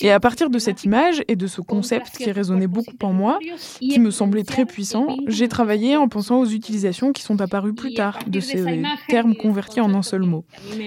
Et 0.00 0.10
à 0.10 0.20
partir 0.20 0.50
de 0.50 0.58
cette 0.58 0.84
image 0.84 1.22
et 1.28 1.36
de 1.36 1.46
ce 1.46 1.60
concept 1.60 2.18
qui 2.18 2.30
résonnait 2.30 2.66
beaucoup 2.66 2.96
en 3.02 3.12
moi, 3.12 3.38
qui 3.78 3.98
me 3.98 4.10
semblait 4.10 4.44
très 4.44 4.64
puissant, 4.64 5.16
j'ai 5.26 5.48
travaillé 5.48 5.96
en 5.96 6.08
pensant 6.08 6.40
aux 6.40 6.46
utilisations 6.46 7.12
qui 7.12 7.22
sont 7.22 7.40
apparues 7.40 7.74
plus 7.74 7.94
tard 7.94 8.18
de 8.26 8.40
ces 8.40 8.82
termes 9.08 9.34
convertis 9.34 9.80
en 9.80 9.94
un 9.94 10.02
seul 10.02 10.22
mot. 10.22 10.44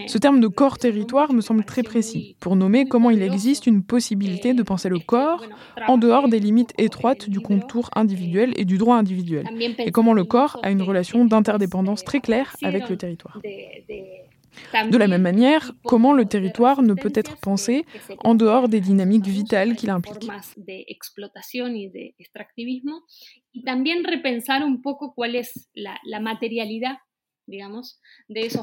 Ce 0.08 0.18
terme 0.18 0.40
de 0.40 0.48
corps-territoire 0.48 1.34
me 1.34 1.42
semble 1.42 1.66
très 1.66 1.84
précis 1.84 2.36
pour 2.40 2.56
nommer 2.56 2.86
comment 2.86 3.10
il 3.10 3.22
existe 3.22 3.68
une 3.68 3.84
possibilité 3.84 4.54
de 4.54 4.64
penser 4.64 4.90
le 4.90 5.00
corps 5.00 5.44
en 5.88 5.98
dehors 5.98 6.30
des 6.30 6.40
limites 6.40 6.74
étroites 6.78 7.30
du 7.30 7.40
contour 7.40 7.90
individuel 7.96 8.54
et 8.56 8.66
du 8.66 8.78
droit 8.78 8.96
individuel, 8.96 9.46
et 9.78 9.92
comment 9.92 10.14
le 10.14 10.24
corps 10.24 10.60
a 10.64 10.72
une 10.72 10.82
relation 10.82 11.26
d'interdépendance 11.26 12.04
très 12.04 12.20
claire 12.20 12.56
avec 12.64 12.90
le 12.90 12.98
territoire. 12.98 13.40
De 14.90 14.98
la 14.98 15.08
même 15.08 15.22
manière, 15.22 15.74
comment 15.86 16.14
le 16.14 16.26
territoire 16.26 16.82
ne 16.82 16.94
peut 16.94 17.12
être 17.14 17.38
pensé 17.38 17.86
en 18.20 18.36
dehors 18.36 18.70
des 18.70 18.82
dynamiques 18.82 19.28
vitales 19.28 19.76
qu'il 19.76 19.90
implique. 19.90 20.30
Un 20.30 20.42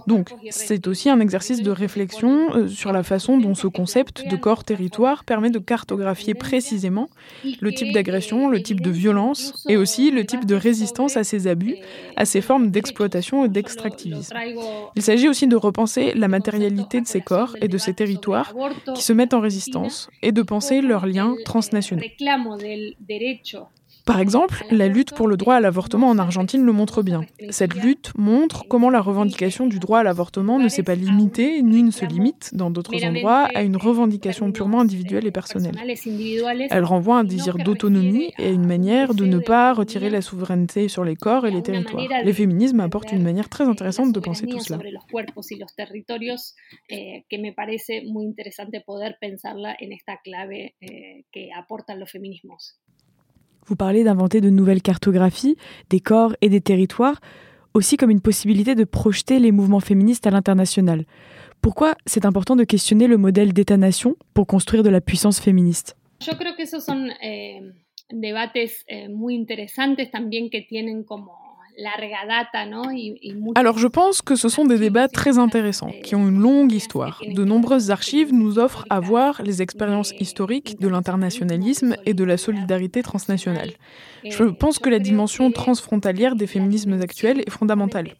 donc, 0.06 0.30
c'est 0.50 0.86
aussi 0.86 1.10
un 1.10 1.20
exercice 1.20 1.62
de 1.62 1.70
réflexion 1.70 2.54
euh, 2.54 2.68
sur 2.68 2.92
la 2.92 3.02
façon 3.02 3.36
dont 3.36 3.54
ce 3.54 3.66
concept 3.66 4.26
de 4.28 4.36
corps-territoire 4.36 5.24
permet 5.24 5.50
de 5.50 5.58
cartographier 5.58 6.34
précisément 6.34 7.08
le 7.60 7.72
type 7.72 7.92
d'agression, 7.92 8.48
le 8.48 8.62
type 8.62 8.80
de 8.80 8.90
violence 8.90 9.66
et 9.68 9.76
aussi 9.76 10.10
le 10.10 10.24
type 10.24 10.46
de 10.46 10.54
résistance 10.54 11.16
à 11.16 11.24
ces 11.24 11.48
abus, 11.48 11.76
à 12.16 12.24
ces 12.24 12.40
formes 12.40 12.70
d'exploitation 12.70 13.44
et 13.44 13.48
d'extractivisme. 13.48 14.36
Il 14.96 15.02
s'agit 15.02 15.28
aussi 15.28 15.46
de 15.46 15.56
repenser 15.56 16.14
la 16.14 16.28
matérialité 16.28 17.00
de 17.00 17.06
ces 17.06 17.20
corps 17.20 17.56
et 17.60 17.68
de 17.68 17.78
ces 17.78 17.94
territoires 17.94 18.54
qui 18.94 19.02
se 19.02 19.12
mettent 19.12 19.34
en 19.34 19.40
résistance 19.40 20.08
et 20.22 20.32
de 20.32 20.42
penser 20.42 20.80
leurs 20.80 21.06
liens 21.06 21.34
transnationaux. 21.44 22.02
Par 24.08 24.20
exemple, 24.20 24.64
la 24.70 24.88
lutte 24.88 25.12
pour 25.12 25.28
le 25.28 25.36
droit 25.36 25.56
à 25.56 25.60
l'avortement 25.60 26.08
en 26.08 26.16
Argentine 26.16 26.64
le 26.64 26.72
montre 26.72 27.02
bien. 27.02 27.26
Cette 27.50 27.74
lutte 27.74 28.12
montre 28.16 28.64
comment 28.66 28.88
la 28.88 29.02
revendication 29.02 29.66
du 29.66 29.78
droit 29.78 29.98
à 29.98 30.02
l'avortement 30.02 30.58
ne 30.58 30.68
s'est 30.68 30.82
pas 30.82 30.94
limitée, 30.94 31.60
ni 31.60 31.82
ne 31.82 31.90
se 31.90 32.06
limite, 32.06 32.54
dans 32.54 32.70
d'autres 32.70 33.04
endroits, 33.04 33.50
à 33.54 33.62
une 33.62 33.76
revendication 33.76 34.50
purement 34.50 34.80
individuelle 34.80 35.26
et 35.26 35.30
personnelle. 35.30 35.74
Elle 36.70 36.84
renvoie 36.84 37.16
à 37.16 37.20
un 37.20 37.24
désir 37.24 37.58
d'autonomie 37.58 38.32
et 38.38 38.46
à 38.46 38.50
une 38.50 38.66
manière 38.66 39.12
de 39.12 39.26
ne 39.26 39.40
pas 39.40 39.74
retirer 39.74 40.08
la 40.08 40.22
souveraineté 40.22 40.88
sur 40.88 41.04
les 41.04 41.14
corps 41.14 41.46
et 41.46 41.50
les 41.50 41.62
territoires. 41.62 42.02
Les 42.24 42.32
féminismes 42.32 42.80
apportent 42.80 43.12
une 43.12 43.22
manière 43.22 43.50
très 43.50 43.64
intéressante 43.64 44.14
de 44.14 44.20
penser 44.20 44.46
tout 44.46 44.58
cela. 44.58 44.78
Vous 53.68 53.76
parlez 53.76 54.02
d'inventer 54.02 54.40
de 54.40 54.48
nouvelles 54.48 54.80
cartographies 54.80 55.56
des 55.90 56.00
corps 56.00 56.34
et 56.40 56.48
des 56.48 56.62
territoires, 56.62 57.20
aussi 57.74 57.98
comme 57.98 58.10
une 58.10 58.22
possibilité 58.22 58.74
de 58.74 58.84
projeter 58.84 59.38
les 59.38 59.52
mouvements 59.52 59.80
féministes 59.80 60.26
à 60.26 60.30
l'international. 60.30 61.04
Pourquoi 61.60 61.94
c'est 62.06 62.24
important 62.24 62.56
de 62.56 62.64
questionner 62.64 63.06
le 63.06 63.18
modèle 63.18 63.52
d'État-nation 63.52 64.16
pour 64.32 64.46
construire 64.46 64.82
de 64.82 64.88
la 64.88 65.02
puissance 65.02 65.38
féministe? 65.38 65.96
Je 66.20 66.30
crois 66.30 66.52
que 66.52 66.62
eh, 67.22 67.60
debates 68.10 68.56
eh, 68.56 69.08
alors 73.54 73.78
je 73.78 73.86
pense 73.86 74.20
que 74.20 74.34
ce 74.34 74.48
sont 74.48 74.64
des 74.64 74.78
débats 74.78 75.06
très 75.06 75.38
intéressants, 75.38 75.92
qui 76.02 76.16
ont 76.16 76.28
une 76.28 76.40
longue 76.40 76.72
histoire. 76.72 77.22
De 77.26 77.44
nombreuses 77.44 77.90
archives 77.90 78.32
nous 78.32 78.58
offrent 78.58 78.84
à 78.90 78.98
voir 78.98 79.42
les 79.42 79.62
expériences 79.62 80.12
historiques 80.18 80.80
de 80.80 80.88
l'internationalisme 80.88 81.94
et 82.04 82.14
de 82.14 82.24
la 82.24 82.36
solidarité 82.36 83.02
transnationale. 83.02 83.70
Je 84.24 84.44
pense 84.44 84.78
que 84.78 84.90
la 84.90 84.98
dimension 84.98 85.52
transfrontalière 85.52 86.34
des 86.34 86.46
féminismes 86.46 87.00
actuels 87.00 87.42
est 87.46 87.50
fondamentale, 87.50 88.16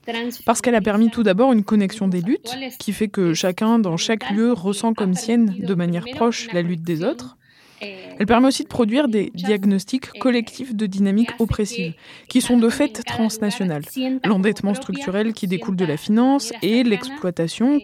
parce 0.46 0.60
qu'elle 0.60 0.76
a 0.76 0.80
permis 0.80 1.10
tout 1.10 1.24
d'abord 1.24 1.52
une 1.52 1.64
connexion 1.64 2.06
des 2.06 2.20
luttes, 2.20 2.56
qui 2.78 2.92
fait 2.92 3.08
que 3.08 3.34
chacun 3.34 3.78
dans 3.78 3.96
chaque 3.96 4.30
lieu 4.30 4.52
ressent 4.52 4.94
comme 4.94 5.14
sienne 5.14 5.56
de 5.58 5.74
manière 5.74 6.04
proche 6.14 6.52
la 6.52 6.62
lutte 6.62 6.82
des 6.82 7.02
autres. 7.02 7.37
Elle 7.80 8.26
permet 8.26 8.48
aussi 8.48 8.64
de 8.64 8.68
produire 8.68 9.08
des 9.08 9.30
diagnostics 9.34 10.10
collectifs 10.18 10.74
de 10.74 10.86
dynamiques 10.86 11.30
oppressives, 11.38 11.94
qui 12.28 12.40
sont 12.40 12.58
de 12.58 12.68
fait 12.68 13.02
transnationales. 13.04 13.84
L'endettement 14.24 14.74
structurel 14.74 15.32
qui 15.32 15.46
découle 15.46 15.76
de 15.76 15.84
la 15.84 15.96
finance 15.96 16.52
et 16.62 16.82
l'exploitation. 16.82 17.78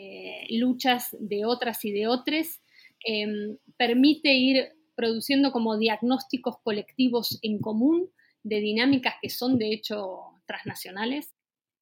luchas 0.51 1.17
de 1.21 1.45
otras 1.47 1.85
y 1.85 1.93
de 1.93 2.07
otros 2.07 2.61
permite 3.77 4.35
ir 4.35 4.69
produciendo 4.95 5.53
como 5.53 5.79
diagnósticos 5.79 6.57
colectivos 6.63 7.39
en 7.43 7.59
común 7.59 8.09
de 8.43 8.61
dinámicas 8.61 9.15
que 9.21 9.31
son 9.31 9.59
de 9.59 9.73
hecho 9.73 10.21
transnacionales, 10.47 11.35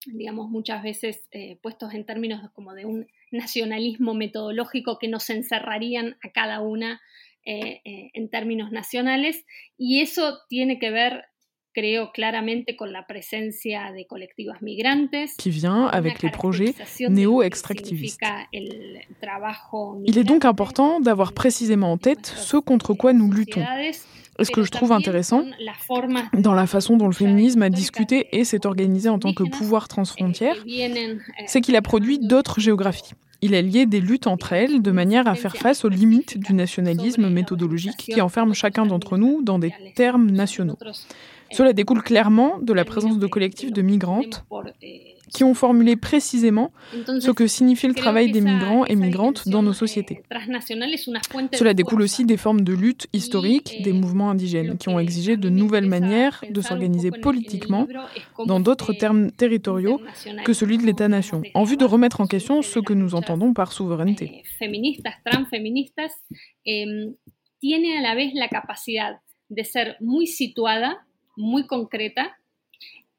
digamos 0.06 0.48
muchas 0.48 0.82
veces 0.82 1.28
eh, 1.32 1.58
puestos 1.62 1.92
en 1.94 2.06
términos 2.06 2.40
como 2.54 2.72
de 2.74 2.86
un 2.86 3.06
nacionalismo 3.30 4.14
metodológico 4.14 4.98
que 4.98 5.08
nos 5.08 5.28
encerrarían 5.30 6.16
a 6.22 6.30
cada 6.32 6.60
una 6.60 7.00
eh, 7.44 7.80
eh, 7.84 8.10
en 8.14 8.28
términos 8.28 8.70
nacionales 8.70 9.44
y 9.76 10.00
eso 10.00 10.38
tiene 10.48 10.78
que 10.78 10.90
ver 10.90 11.24
creo 11.72 12.12
claramente 12.12 12.76
con 12.76 12.92
la 12.92 13.06
presencia 13.06 13.92
de 13.92 14.06
colectivas 14.06 14.62
migrantes. 14.62 15.36
Qui 15.38 15.50
vient 15.50 15.86
avec 15.86 16.22
les 16.22 16.30
projets 16.30 16.74
néo-extractivistes. 17.08 18.20
Il 18.52 20.18
est 20.18 20.24
donc 20.24 20.44
important 20.44 21.00
d'avoir 21.00 21.32
précisément 21.32 21.92
en 21.92 21.98
tête 21.98 22.26
ce 22.26 22.56
contre 22.58 22.94
quoi 22.94 23.12
nous 23.12 23.30
luttons. 23.30 23.64
Et 24.38 24.44
ce 24.44 24.50
que 24.50 24.62
je 24.62 24.70
trouve 24.70 24.92
intéressant 24.92 25.44
dans 26.32 26.54
la 26.54 26.66
façon 26.66 26.96
dont 26.96 27.06
le 27.06 27.12
féminisme 27.12 27.62
a 27.62 27.68
discuté 27.68 28.28
et 28.32 28.44
s'est 28.44 28.66
organisé 28.66 29.08
en 29.08 29.18
tant 29.18 29.34
que 29.34 29.44
pouvoir 29.44 29.88
transfrontière, 29.88 30.56
eh, 30.66 31.18
c'est 31.46 31.60
qu'il 31.60 31.76
a 31.76 31.82
produit 31.82 32.18
d'autres 32.18 32.58
géographies. 32.58 33.12
Il 33.42 33.56
a 33.56 33.62
lié 33.62 33.86
des 33.86 34.00
luttes 34.00 34.28
entre 34.28 34.52
elles 34.52 34.82
de 34.82 34.90
manière 34.92 35.26
à 35.26 35.34
faire 35.34 35.56
face 35.56 35.84
aux 35.84 35.88
limites 35.88 36.38
du 36.38 36.54
nationalisme 36.54 37.28
méthodologique 37.28 37.96
qui 37.96 38.20
enferme 38.20 38.54
chacun 38.54 38.86
d'entre 38.86 39.18
nous 39.18 39.42
dans 39.42 39.58
des 39.58 39.72
termes 39.96 40.30
nationaux. 40.30 40.78
Cela 41.50 41.72
découle 41.72 42.02
clairement 42.02 42.58
de 42.60 42.72
la 42.72 42.84
présence 42.84 43.18
de 43.18 43.26
collectifs 43.26 43.72
de 43.72 43.82
migrantes 43.82 44.44
qui 45.32 45.44
ont 45.44 45.54
formulé 45.54 45.96
précisément 45.96 46.72
ce 47.20 47.30
que 47.30 47.46
signifie 47.46 47.88
le 47.88 47.94
travail 47.94 48.30
des 48.30 48.40
migrants 48.40 48.84
et 48.86 48.96
migrantes 48.96 49.48
dans 49.48 49.62
nos 49.62 49.72
sociétés. 49.72 50.22
Cela 51.54 51.74
découle 51.74 52.02
aussi 52.02 52.24
des 52.24 52.36
formes 52.36 52.62
de 52.62 52.72
lutte 52.72 53.06
historiques 53.12 53.82
des 53.82 53.92
mouvements 53.92 54.30
indigènes 54.30 54.78
qui 54.78 54.88
ont 54.88 54.98
exigé 54.98 55.36
de 55.36 55.48
nouvelles 55.48 55.86
manières 55.86 56.44
de 56.48 56.60
s'organiser 56.60 57.10
politiquement 57.10 57.86
dans 58.46 58.60
d'autres 58.60 58.92
termes 58.92 59.30
territoriaux 59.30 60.00
que 60.44 60.52
celui 60.52 60.78
de 60.78 60.84
l'État-nation, 60.84 61.42
en 61.54 61.64
vue 61.64 61.76
de 61.76 61.84
remettre 61.84 62.20
en 62.20 62.26
question 62.26 62.62
ce 62.62 62.78
que 62.78 62.92
nous 62.92 63.14
entendons 63.14 63.52
par 63.54 63.72
souveraineté. 63.72 64.42
tiene 67.62 67.96
a 67.96 68.00
la 68.02 68.14
vez 68.16 68.32
la 68.34 68.48
capacidad 68.48 69.20
de 69.48 69.64
ser 69.64 69.96
muy 70.00 70.26
situada 70.26 71.06
muy 71.36 71.66
concreta 71.66 72.36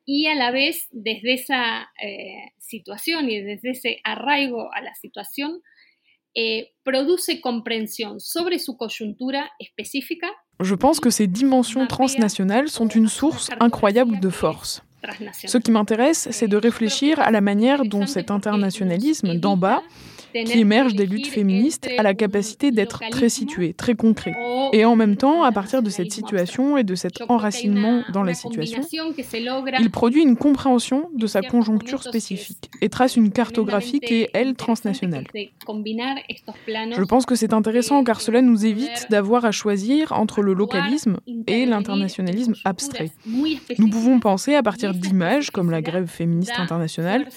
y 0.05 0.27
a 0.27 0.35
la 0.35 0.51
vez 0.51 0.87
desde 0.91 1.33
esa 1.33 1.89
eh, 2.01 2.51
situación 2.57 3.29
y 3.29 3.41
desde 3.41 3.71
ese 3.71 3.99
arraigo 4.03 4.71
a 4.73 4.81
la 4.81 4.93
situación 4.95 5.61
eh, 6.35 6.71
produce 6.83 7.41
compréhension 7.41 8.19
sobre 8.19 8.59
su 8.59 8.75
coyuntura 8.75 9.51
específica. 9.59 10.27
Je 10.59 10.75
pense 10.75 10.99
que 10.99 11.11
ces 11.11 11.27
dimensions 11.27 11.87
transnationales 11.87 12.69
sont 12.69 12.87
une 12.87 13.07
source 13.07 13.49
incroyable 13.59 14.19
de 14.19 14.29
force. 14.29 14.81
Ce 15.45 15.57
qui 15.57 15.71
m'intéresse, 15.71 16.29
c'est 16.31 16.47
de 16.47 16.57
réfléchir 16.57 17.19
à 17.19 17.29
la 17.29 17.41
manière 17.41 17.83
dont 17.83 18.07
cet 18.07 18.31
internationalisme 18.31 19.35
d'en 19.35 19.57
bas 19.57 19.83
qui 20.33 20.59
émerge 20.59 20.95
des 20.95 21.05
luttes 21.05 21.27
féministes 21.27 21.89
a 21.97 22.03
la 22.03 22.13
capacité 22.13 22.71
d'être 22.71 23.01
très 23.11 23.29
situé, 23.29 23.73
très 23.73 23.95
concret. 23.95 24.33
Et 24.73 24.85
en 24.85 24.95
même 24.95 25.17
temps, 25.17 25.43
à 25.43 25.51
partir 25.51 25.81
de 25.83 25.89
cette 25.89 26.11
situation 26.11 26.77
et 26.77 26.83
de 26.83 26.95
cet 26.95 27.21
enracinement 27.29 28.03
dans 28.11 28.23
la 28.23 28.33
situation, 28.33 28.81
il 29.79 29.89
produit 29.91 30.21
une 30.21 30.35
compréhension 30.35 31.09
de 31.13 31.27
sa 31.27 31.41
conjoncture 31.41 32.03
spécifique 32.03 32.69
et 32.81 32.89
trace 32.89 33.15
une 33.15 33.31
cartographie 33.31 33.99
qui 33.99 34.21
est, 34.21 34.29
elle, 34.33 34.55
transnationale. 34.55 35.25
Je 35.33 37.03
pense 37.03 37.25
que 37.25 37.35
c'est 37.35 37.53
intéressant 37.53 38.03
car 38.03 38.21
cela 38.21 38.41
nous 38.41 38.65
évite 38.65 39.07
d'avoir 39.09 39.45
à 39.45 39.51
choisir 39.51 40.13
entre 40.13 40.41
le 40.41 40.53
localisme 40.53 41.17
et 41.47 41.65
l'internationalisme 41.65 42.53
abstrait. 42.65 43.11
Nous 43.77 43.89
pouvons 43.89 44.19
penser 44.19 44.55
à 44.55 44.63
partir 44.63 44.93
d'images 44.93 45.51
comme 45.51 45.71
la 45.71 45.81
grève 45.81 46.07
féministe 46.07 46.53
internationale, 46.57 47.27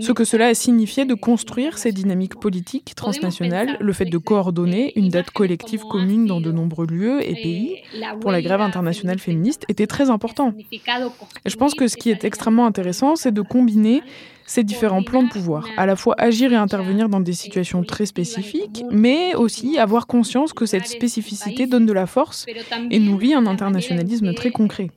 ce 0.00 0.12
que 0.12 0.24
cela 0.24 0.46
a 0.46 0.54
signifié 0.54 1.04
de 1.04 1.14
construire 1.14 1.78
ces 1.78 1.92
dynamiques 1.92 2.36
politique 2.44 2.94
transnationale, 2.94 3.78
le 3.80 3.92
fait 3.94 4.04
de 4.04 4.18
coordonner 4.18 4.92
une 4.96 5.08
date 5.08 5.30
collective 5.30 5.80
commune 5.90 6.26
dans 6.26 6.42
de 6.42 6.52
nombreux 6.52 6.86
lieux 6.86 7.26
et 7.26 7.32
pays 7.32 7.78
pour 8.20 8.30
la 8.30 8.42
grève 8.42 8.60
internationale 8.60 9.18
féministe 9.18 9.64
était 9.70 9.86
très 9.86 10.10
important. 10.10 10.52
Et 10.70 11.48
je 11.48 11.56
pense 11.56 11.74
que 11.74 11.88
ce 11.88 11.96
qui 11.96 12.10
est 12.10 12.22
extrêmement 12.22 12.66
intéressant, 12.66 13.16
c'est 13.16 13.32
de 13.32 13.40
combiner 13.40 14.02
ces 14.44 14.62
différents 14.62 15.02
plans 15.02 15.22
de 15.22 15.30
pouvoir, 15.30 15.66
à 15.78 15.86
la 15.86 15.96
fois 15.96 16.16
agir 16.18 16.52
et 16.52 16.56
intervenir 16.56 17.08
dans 17.08 17.20
des 17.20 17.32
situations 17.32 17.82
très 17.82 18.04
spécifiques, 18.04 18.84
mais 18.90 19.34
aussi 19.34 19.78
avoir 19.78 20.06
conscience 20.06 20.52
que 20.52 20.66
cette 20.66 20.86
spécificité 20.86 21.66
donne 21.66 21.86
de 21.86 21.94
la 21.94 22.06
force 22.06 22.44
et 22.90 22.98
nourrit 22.98 23.32
un 23.32 23.46
internationalisme 23.46 24.34
très 24.34 24.50
concret. 24.50 24.90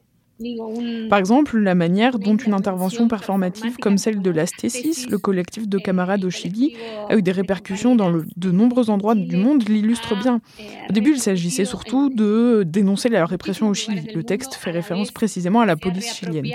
Par 1.10 1.20
exemple, 1.20 1.58
la 1.58 1.75
manière 1.75 2.20
dont 2.20 2.38
une 2.38 2.53
intervention 2.53 3.08
performative 3.08 3.77
comme 3.77 3.98
celle 3.98 4.22
de 4.22 4.29
l'Astésis, 4.29 5.10
le 5.10 5.17
collectif 5.17 5.67
de 5.67 5.77
camarades 5.77 6.24
au 6.24 6.29
Chili, 6.29 6.75
a 7.10 7.15
eu 7.15 7.22
des 7.22 7.32
répercussions 7.32 7.96
dans 7.96 8.12
de 8.12 8.51
nombreux 8.51 8.89
endroits 8.89 9.15
du 9.15 9.36
monde 9.36 9.67
l'illustre 9.67 10.15
bien. 10.15 10.41
Au 10.89 10.94
début, 10.94 11.12
il 11.12 11.20
s'agissait 11.20 11.65
surtout 11.65 12.10
de 12.10 12.63
dénoncer 12.65 13.10
la 13.10 13.25
répression 13.25 13.67
au 13.67 13.74
Chili. 13.74 14.13
Le 14.13 14.24
texte 14.24 14.53
fait 14.56 14.72
référence 14.72 15.12
précisément 15.12 15.62
à 15.62 15.65
la 15.65 15.75
police 15.75 16.15
chilienne. 16.15 16.46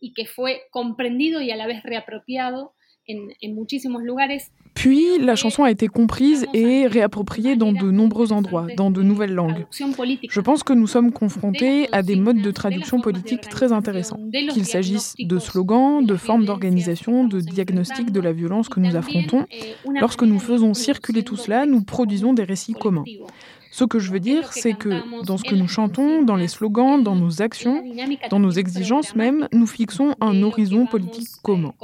y 0.00 0.12
que 0.12 0.24
fue 0.24 0.60
comprendido 0.70 1.40
y 1.40 1.50
a 1.50 1.56
la 1.56 1.66
vez 1.66 1.80
reapropiado 1.84 2.72
puis, 4.74 5.18
la 5.20 5.36
chanson 5.36 5.64
a 5.64 5.70
été 5.70 5.88
comprise 5.88 6.46
et 6.52 6.86
réappropriée 6.86 7.56
dans 7.56 7.72
de 7.72 7.90
nombreux 7.90 8.32
endroits, 8.32 8.66
dans 8.76 8.90
de 8.90 9.02
nouvelles 9.02 9.32
langues. 9.32 9.66
Je 10.28 10.40
pense 10.40 10.62
que 10.62 10.72
nous 10.74 10.86
sommes 10.86 11.12
confrontés 11.12 11.88
à 11.92 12.02
des 12.02 12.16
modes 12.16 12.42
de 12.42 12.50
traduction 12.50 13.00
politique 13.00 13.40
très 13.40 13.72
intéressants, 13.72 14.20
qu'il 14.52 14.66
s'agisse 14.66 15.14
de 15.18 15.38
slogans, 15.38 16.04
de 16.04 16.14
formes 16.16 16.44
d'organisation, 16.44 17.24
de 17.24 17.40
diagnostic 17.40 18.10
de 18.10 18.20
la 18.20 18.32
violence 18.32 18.68
que 18.68 18.80
nous 18.80 18.96
affrontons. 18.96 19.46
Lorsque 19.98 20.22
nous 20.22 20.38
faisons 20.38 20.74
circuler 20.74 21.22
tout 21.22 21.36
cela, 21.36 21.64
nous 21.64 21.82
produisons 21.82 22.34
des 22.34 22.44
récits 22.44 22.74
communs. 22.74 23.04
Ce 23.76 23.84
que 23.84 23.98
je 23.98 24.10
veux 24.10 24.20
dire, 24.20 24.54
c'est 24.54 24.72
que 24.72 25.24
dans 25.26 25.36
ce 25.36 25.42
que 25.44 25.54
nous 25.54 25.68
chantons, 25.68 26.22
dans 26.22 26.36
les 26.36 26.48
slogans, 26.48 27.02
dans 27.02 27.14
nos 27.14 27.42
actions, 27.42 27.84
dans 28.30 28.38
nos 28.38 28.50
exigences 28.50 29.14
même, 29.14 29.48
nous 29.52 29.66
fixons 29.66 30.14
un 30.22 30.42
horizon 30.42 30.86
politique 30.86 31.28
commun. 31.42 31.74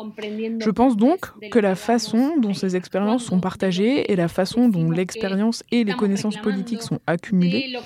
Je 0.59 0.71
pense 0.71 0.97
donc 0.97 1.19
que 1.51 1.59
la 1.59 1.75
façon 1.75 2.39
dont 2.41 2.55
ces 2.55 2.77
expériences 2.77 3.25
sont 3.25 3.41
partagées 3.41 4.11
et 4.11 4.17
la 4.17 4.29
façon 4.29 4.71
dont 4.71 4.91
l'expérience 4.91 5.63
et 5.71 5.85
les 5.85 5.93
connaissances 5.93 6.39
politiques 6.39 6.81
sont 6.81 6.99
accumulées 7.07 7.77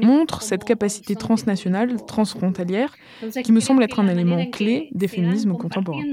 montrent 0.00 0.42
cette 0.42 0.62
capacité 0.62 1.16
transnationale, 1.16 1.96
transfrontalière, 2.06 2.94
qui 3.42 3.50
me 3.50 3.58
semble 3.58 3.82
être 3.82 3.98
un 3.98 4.06
élément 4.06 4.46
clé 4.46 4.90
des 4.92 5.08
féminismes 5.08 5.56
contemporains. 5.56 6.04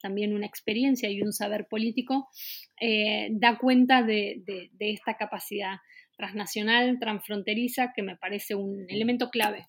También 0.00 0.34
una 0.34 0.46
experiencia 0.46 1.10
y 1.10 1.22
un 1.22 1.32
saber 1.32 1.66
político, 1.68 2.28
eh, 2.80 3.28
da 3.32 3.58
cuenta 3.58 4.02
de, 4.02 4.42
de, 4.44 4.92
esta 4.92 5.16
capacidad 5.16 5.76
transnacional, 6.16 6.98
transfronteriza, 6.98 7.92
que 7.94 8.02
me 8.02 8.16
parece 8.16 8.54
un 8.54 8.86
elemento 8.88 9.30
clave. 9.30 9.64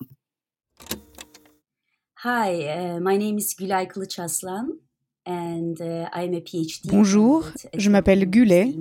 Hi, 2.24 2.66
uh, 2.68 3.00
my 3.00 3.16
name 3.16 3.38
is 3.38 3.54
Gülay 3.56 3.86
Kılıçaslan. 3.86 4.89
Uh, 5.28 5.74
Bonjour, 6.86 7.44
je 7.76 7.90
m'appelle 7.90 8.24
Gulay 8.24 8.74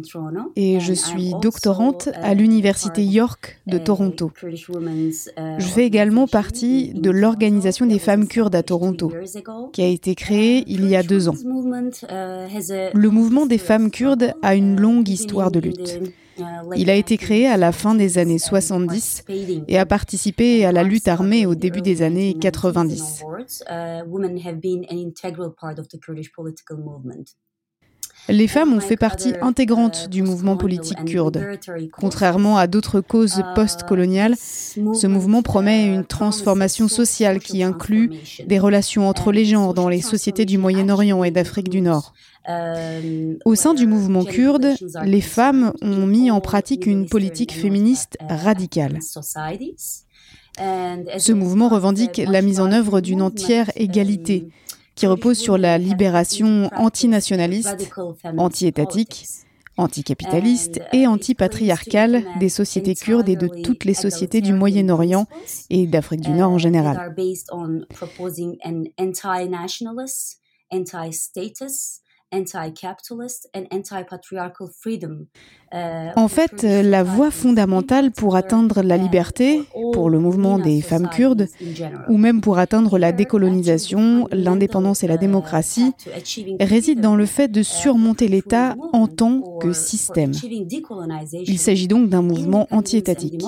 et 0.56 0.80
je 0.80 0.94
suis 0.94 1.34
doctorante 1.42 2.08
à 2.14 2.34
l'Université 2.34 3.04
York 3.04 3.60
de 3.68 3.78
Toronto. 3.78 4.32
Je 4.42 5.66
fais 5.66 5.86
également 5.86 6.28
partie 6.28 6.94
de 6.94 7.10
l'Organisation 7.10 7.86
des 7.86 8.00
femmes 8.00 8.28
kurdes 8.28 8.56
à 8.56 8.64
Toronto, 8.64 9.12
qui 9.74 9.82
a 9.82 9.88
été 9.88 10.16
créée 10.16 10.64
il 10.68 10.88
y 10.88 10.96
a 10.96 11.04
deux 11.04 11.28
ans. 11.28 11.36
Le 11.44 13.08
mouvement 13.10 13.46
des 13.46 13.58
femmes 13.58 13.92
kurdes 13.92 14.34
a 14.42 14.56
une 14.56 14.80
longue 14.80 15.10
histoire 15.10 15.52
de 15.52 15.60
lutte. 15.60 16.00
Il 16.76 16.90
a 16.90 16.96
été 16.96 17.18
créé 17.18 17.48
à 17.48 17.58
la 17.58 17.72
fin 17.72 17.96
des 17.96 18.18
années 18.18 18.40
70 18.40 19.26
et 19.68 19.78
a 19.78 19.86
participé 19.86 20.66
à 20.66 20.72
la 20.72 20.84
lutte 20.84 21.08
armée 21.08 21.46
au 21.46 21.56
début 21.56 21.82
des 21.82 22.02
années 22.02 22.36
90. 22.40 23.24
Les 28.28 28.48
femmes 28.48 28.74
ont 28.74 28.80
fait 28.80 28.98
partie 28.98 29.34
intégrante 29.42 30.08
du 30.10 30.22
mouvement 30.22 30.56
politique 30.56 31.04
kurde. 31.06 31.42
Contrairement 31.94 32.58
à 32.58 32.68
d'autres 32.68 33.02
causes 33.02 33.42
post-coloniales, 33.56 34.36
ce 34.38 35.08
mouvement 35.08 35.42
promet 35.42 35.86
une 35.86 36.06
transformation 36.06 36.88
sociale 36.88 37.40
qui 37.40 37.64
inclut 37.64 38.12
des 38.46 38.60
relations 38.60 39.08
entre 39.08 39.32
les 39.32 39.46
genres 39.46 39.74
dans 39.74 39.90
les 39.90 40.02
sociétés 40.02 40.46
du 40.46 40.60
Moyen-Orient 40.60 41.24
et 41.24 41.32
d'Afrique 41.32 41.70
du 41.70 41.82
Nord. 41.82 42.14
Au 42.48 43.56
sein 43.56 43.74
du 43.74 43.86
mouvement 43.88 44.24
kurde, 44.24 44.76
les 45.04 45.22
femmes 45.22 45.74
ont 45.82 46.06
mis 46.06 46.32
en 46.32 46.42
pratique 46.42 46.86
une 46.86 47.08
politique 47.08 47.54
féministe 47.54 48.18
radicale. 48.28 49.00
Ce 50.58 51.32
mouvement 51.32 51.70
revendique 51.70 52.18
la 52.18 52.42
mise 52.42 52.60
en 52.60 52.72
œuvre 52.72 53.02
d'une 53.02 53.22
entière 53.22 53.72
égalité 53.76 54.50
qui 54.96 55.08
repose 55.08 55.38
sur 55.38 55.58
la 55.58 55.78
libération 55.78 56.70
antinationaliste, 56.76 57.90
anti-étatique, 58.38 59.28
anticapitaliste 59.78 60.82
et 60.92 61.08
antipatriarcale 61.08 62.26
des 62.40 62.50
sociétés 62.50 62.96
kurdes 62.96 63.30
et 63.30 63.38
de 63.38 63.48
toutes 63.48 63.86
les 63.86 63.94
sociétés 63.94 64.42
du 64.42 64.52
Moyen-Orient 64.52 65.26
et 65.70 65.88
d'Afrique 65.88 66.22
du 66.22 66.32
Nord 66.32 66.52
en 66.52 66.58
général. 66.58 67.16
Uh, 75.72 76.12
en 76.16 76.28
fait, 76.28 76.64
la 76.64 77.04
voie 77.04 77.32
fondamentale 77.32 78.12
pour 78.12 78.36
atteindre 78.36 78.84
la 78.84 78.98
liberté, 78.98 79.64
pour 79.94 80.10
le 80.10 80.20
mouvement 80.20 80.60
des 80.60 80.82
femmes 80.82 81.10
kurdes, 81.10 81.48
ou 82.08 82.18
même 82.18 82.42
pour 82.42 82.60
atteindre 82.60 83.00
la 83.00 83.12
décolonisation, 83.12 84.28
l'indépendance 84.32 85.04
et 85.04 85.08
la 85.08 85.16
uh, 85.16 85.20
démocratie, 85.20 85.92
réside 86.60 87.02
dans 87.02 87.16
le 87.16 87.26
fait 87.26 87.48
de 87.48 87.64
surmonter 87.64 88.28
l'État 88.28 88.76
en 88.94 89.08
tant 89.08 89.58
que 89.60 89.74
système. 89.74 90.32
Il 91.34 91.60
s'agit 91.60 91.88
donc 91.88 92.10
d'un 92.10 92.22
mouvement 92.22 92.68
anti-étatique. 92.70 93.44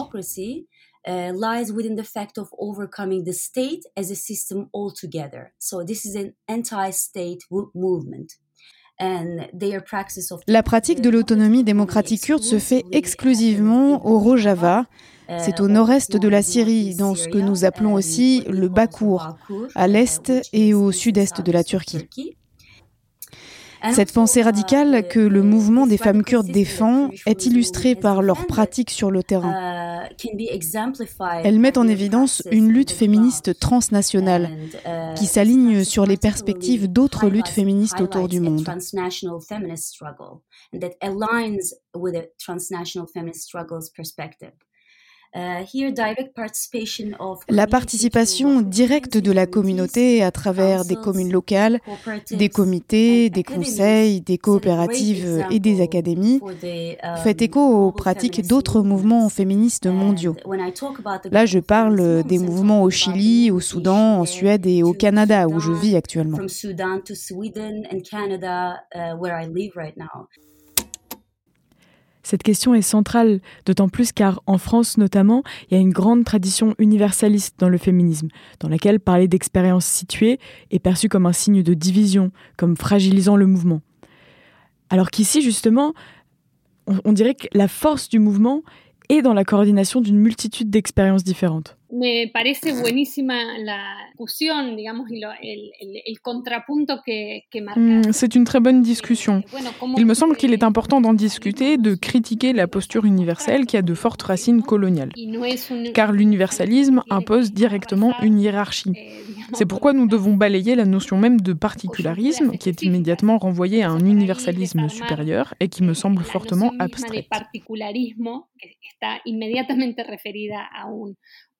Uh, 1.08 1.34
lies 1.34 1.72
within 1.72 1.96
the 1.96 2.04
fact 2.04 2.38
of 2.38 2.54
overcoming 2.60 3.24
the 3.24 3.34
state 3.34 3.88
as 3.98 4.12
a 4.12 4.16
system 4.16 4.70
altogether. 4.72 5.52
So 5.58 5.84
this 5.84 6.06
is 6.06 6.16
an 6.16 6.36
anti-state 6.48 7.42
movement. 7.74 8.38
La 10.48 10.64
pratique 10.64 11.02
de 11.02 11.10
l'autonomie 11.10 11.64
démocratique 11.64 12.22
kurde 12.22 12.44
se 12.44 12.60
fait 12.60 12.86
exclusivement 12.92 14.06
au 14.06 14.20
Rojava. 14.20 14.86
C'est 15.40 15.62
au 15.62 15.70
nord-est 15.70 16.18
de 16.18 16.28
la 16.28 16.42
Syrie, 16.42 16.96
dans 16.96 17.16
ce 17.16 17.30
que 17.30 17.38
nous 17.38 17.64
appelons 17.64 17.94
aussi 17.94 18.44
le 18.50 18.68
Bakour, 18.68 19.38
à 19.76 19.88
l'est 19.88 20.32
et 20.52 20.74
au 20.74 20.92
sud-est 20.92 21.42
de 21.42 21.52
la 21.52 21.64
Turquie. 21.64 22.08
Cette 23.94 24.14
pensée 24.14 24.42
radicale 24.42 25.08
que 25.08 25.20
le 25.20 25.42
mouvement 25.42 25.88
des 25.88 25.98
femmes 25.98 26.24
kurdes 26.24 26.52
défend 26.52 27.10
est 27.26 27.46
illustrée 27.46 27.96
par 27.96 28.22
leurs 28.22 28.46
pratiques 28.46 28.92
sur 28.92 29.12
le 29.12 29.24
terrain. 29.24 30.08
Elle 31.44 31.60
met 31.60 31.78
en 31.78 31.88
évidence 31.88 32.44
une 32.52 32.70
lutte 32.70 32.92
féministe 32.92 33.60
transnationale 33.60 34.50
qui 35.16 35.26
s'aligne 35.26 35.84
sur 35.84 36.06
les 36.06 36.18
perspectives 36.18 36.92
d'autres 36.92 37.28
luttes 37.28 37.48
féministes 37.48 38.02
autour 38.02 38.28
du 38.28 38.40
monde. 38.40 38.64
Uh, 38.64 38.68
la 47.50 47.68
participation 47.68 48.62
directe 48.62 49.18
de 49.18 49.32
la 49.32 49.46
communauté 49.46 50.24
à 50.24 50.32
travers 50.32 50.84
des 50.84 50.96
communes 50.96 51.32
locales, 51.32 51.80
des 52.30 52.50
comités, 52.50 53.30
des 53.30 53.44
conseils, 53.44 54.22
des 54.22 54.38
coopératives 54.38 55.46
et 55.50 55.60
des 55.60 55.82
académies 55.82 56.42
um, 56.44 57.18
fait 57.18 57.42
écho 57.42 57.62
aux 57.62 57.92
pratiques 57.92 58.46
d'autres 58.46 58.82
mouvements 58.82 59.30
féministes 59.30 59.88
mondiaux. 59.88 60.36
Là, 61.32 61.46
je 61.46 61.60
parle 61.60 62.24
des 62.24 62.40
mouvements 62.40 62.84
au 62.84 62.90
Chili, 62.90 63.52
au 63.52 63.60
Soudan, 63.60 64.20
en 64.20 64.26
Suède 64.26 64.66
et 64.66 64.84
au 64.84 64.94
Canada 64.94 65.48
où 65.48 65.60
je 65.60 65.72
vis 65.72 65.96
actuellement. 65.96 66.40
Cette 72.32 72.44
question 72.44 72.74
est 72.74 72.82
centrale, 72.82 73.42
d'autant 73.66 73.90
plus 73.90 74.14
car 74.14 74.42
en 74.46 74.58
France 74.58 74.98
notamment, 74.98 75.44
il 75.70 75.74
y 75.74 75.78
a 75.78 75.82
une 75.82 75.92
grande 75.92 76.24
tradition 76.24 76.76
universaliste 76.80 77.56
dans 77.60 77.68
le 77.68 77.78
féminisme, 77.78 78.30
dans 78.62 78.70
laquelle 78.70 79.02
parler 79.02 79.28
d'expérience 79.28 79.86
située 79.86 80.40
est 80.72 80.80
perçu 80.80 81.10
comme 81.10 81.26
un 81.26 81.34
signe 81.34 81.62
de 81.62 81.74
division, 81.74 82.32
comme 82.56 82.78
fragilisant 82.78 83.36
le 83.36 83.48
mouvement. 83.48 83.82
Alors 84.90 85.12
qu'ici, 85.12 85.42
justement, 85.42 85.94
on, 87.04 87.12
dirait 87.12 87.36
que 87.36 87.48
la 87.52 87.68
force 87.68 88.08
du 88.08 88.20
mouvement 88.20 88.62
est 89.10 89.22
dans 89.22 89.34
la 89.34 89.44
coordination 89.44 90.00
d'une 90.00 90.18
multitude 90.18 90.70
d'expériences 90.70 91.26
différentes. 91.26 91.76
Me 91.92 92.30
parece 92.32 92.74
buenísima 92.74 93.58
la 93.60 93.98
discussion, 94.18 94.76
digamos, 94.76 95.10
y 95.12 95.20
lo, 95.20 95.30
el, 95.42 95.72
el, 95.80 96.02
el, 96.06 96.22
contrapunto 96.22 97.02
que, 97.06 97.44
que 97.50 97.62
marca. 97.62 97.80
Mm, 97.80 98.14
c'est 98.14 98.36
une 98.36 98.46
très 98.46 98.60
bonne 98.60 98.82
discussion. 98.82 99.44
Il 99.98 100.06
me 100.06 100.14
semble 100.14 100.36
qu'il 100.36 100.54
est 100.54 100.64
important 100.64 101.02
d'en 101.02 101.14
discuter, 101.14 101.78
de 101.78 101.96
critiquer 101.96 102.54
la 102.54 102.68
posture 102.68 103.06
universelle 103.06 103.66
qui 103.66 103.78
a 103.78 103.82
de 103.82 103.94
fortes 103.94 104.22
racines 104.22 104.62
coloniales. 104.62 105.12
Car 105.94 106.12
l'universalisme 106.12 107.04
impose 107.10 107.52
directement 107.52 108.14
une 108.22 108.40
hiérarchie. 108.40 108.94
Eh, 108.96 109.10
c'est 109.54 109.66
pourquoi 109.66 109.94
nous 109.94 110.08
devons 110.08 110.36
balayer 110.36 110.76
la 110.76 110.86
notion 110.86 111.18
même 111.18 111.42
de 111.42 111.54
particularisme, 111.54 112.58
qui 112.58 112.70
est 112.70 112.82
immédiatement 112.84 113.38
renvoyée 113.38 113.84
à 113.84 113.90
un 113.90 114.00
universalisme 114.06 114.88
supérieur 114.90 115.54
et 115.60 115.68
qui 115.68 115.84
me 115.84 115.94
semble 115.94 116.24
fortement 116.24 116.72
abstrait. 116.80 117.28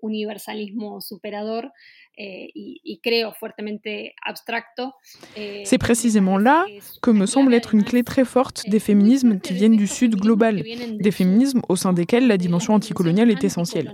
Universalismo 0.02 1.02
superador 1.02 1.72
eh, 2.18 2.50
y, 2.54 2.82
y, 2.84 3.00
creo 3.00 3.32
fuertemente 3.32 4.14
abstracto. 4.26 4.94
Eh, 5.36 5.64
C'est 5.66 5.78
précisément 5.78 6.38
là 6.38 6.66
que 7.02 7.12
me 7.12 7.26
semble 7.26 7.54
être 7.54 7.74
une 7.74 7.84
clé 7.84 8.04
très 8.04 8.26
forte 8.26 8.70
des 8.70 8.80
féminismes 8.80 9.40
qui 9.40 9.54
viennent 9.54 9.78
du 9.78 9.88
Sud 9.88 10.16
global, 10.16 10.62
des 11.00 11.12
féminismes 11.12 11.62
au 11.70 11.76
sein 11.76 11.94
desquels 11.94 12.28
la 12.28 12.38
dimension 12.38 12.74
anticoloniale 12.74 13.32
est 13.32 13.44
essentielle. 13.44 13.94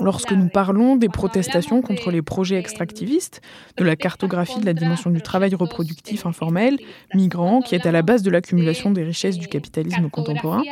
Lorsque 0.00 0.32
nous 0.32 0.48
parlons 0.48 0.96
des 0.96 1.08
protestations 1.08 1.82
contre 1.82 2.10
les 2.10 2.20
projets 2.20 2.56
extractivistes, 2.56 3.40
de 3.76 3.84
la 3.84 3.94
cartographie 3.94 4.58
de 4.58 4.66
la 4.66 4.74
dimension 4.74 5.10
du 5.10 5.22
travail 5.22 5.54
reproductif 5.54 6.26
informel, 6.26 6.78
migrant, 7.14 7.60
qui 7.60 7.76
est 7.76 7.86
à 7.86 7.92
la 7.92 8.02
base 8.02 8.22
de 8.22 8.30
l'accumulation 8.30 8.90
des 8.90 9.04
richesses 9.04 9.38
du 9.38 9.46
capitalisme 9.46 10.10
contemporain, 10.10 10.62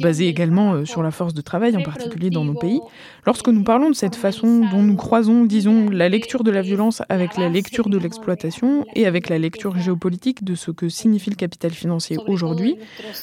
basé 0.00 0.28
également 0.28 0.74
euh, 0.74 0.84
sur 0.84 1.02
la 1.02 1.10
force 1.10 1.32
de 1.32 1.40
travail, 1.40 1.76
en 1.76 1.82
particulier 1.82 2.28
dans 2.28 2.44
nos 2.44 2.54
pays, 2.54 2.80
lorsque 3.26 3.48
nous 3.48 3.64
parlons 3.64 3.88
de 3.88 3.94
cette 3.94 4.16
façon 4.16 4.68
dont 4.70 4.82
nous 4.82 4.96
croisons, 4.96 5.44
disons, 5.44 5.88
la 5.88 6.08
lecture 6.08 6.44
de 6.44 6.50
la 6.50 6.62
violence 6.62 7.02
avec 7.08 7.38
la 7.38 7.48
lecture 7.48 7.88
de 7.88 7.98
l'exploitation 7.98 8.84
et 8.94 9.06
avec 9.06 9.30
la 9.30 9.38
lecture 9.38 9.78
géopolitique 9.78 10.44
de 10.44 10.54
ce 10.54 10.70
que 10.70 10.88
signifie 10.88 11.30
le 11.30 11.36
capital 11.36 11.70
financier 11.70 12.18
aujourd'hui, 12.26 12.76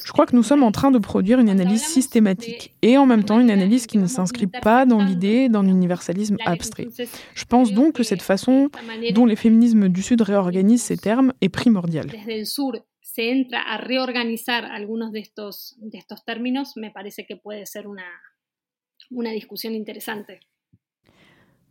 je 0.04 0.12
crois 0.12 0.26
que 0.26 0.36
nous 0.36 0.44
sommes 0.44 0.64
en 0.64 0.72
train 0.72 0.90
de 0.90 1.00
produire 1.00 1.40
une 1.40 1.50
analyse 1.50 1.84
systématique 1.84 2.74
et 2.82 2.98
en 2.98 3.06
même 3.06 3.24
temps 3.24 3.40
une 3.40 3.52
analyse 3.52 3.86
qui 3.86 3.98
ne 3.98 4.08
s'inscrit 4.08 4.48
pas 4.48 4.79
dans 4.86 5.04
l'idée 5.04 5.50
d'un 5.50 5.68
universalisme 5.68 6.38
abstrait. 6.46 6.88
Je 7.34 7.46
pense 7.46 7.72
donc 7.74 7.94
que 7.94 8.04
cette 8.04 8.22
façon 8.22 8.70
dont 9.14 9.26
les 9.26 9.36
féminismes 9.36 9.90
du 9.90 10.02
Sud 10.02 10.22
réorganisent 10.22 10.84
ces 10.84 10.98
termes 10.98 11.34
est 11.42 11.50
primordiale. 11.50 12.10
se 13.16 13.22
entra 13.22 13.62
a 13.62 13.78
reorganizar 13.78 14.66
algunos 14.66 15.12
de 15.12 15.20
estos, 15.20 15.76
de 15.80 15.98
estos 15.98 16.24
términos, 16.26 16.78
me 16.78 16.92
parece 16.92 17.26
que 17.26 17.36
puede 17.36 17.66
ser 17.66 17.88
una, 17.88 18.06
una 19.10 19.32
discusión 19.32 19.74
interesante. 19.74 20.40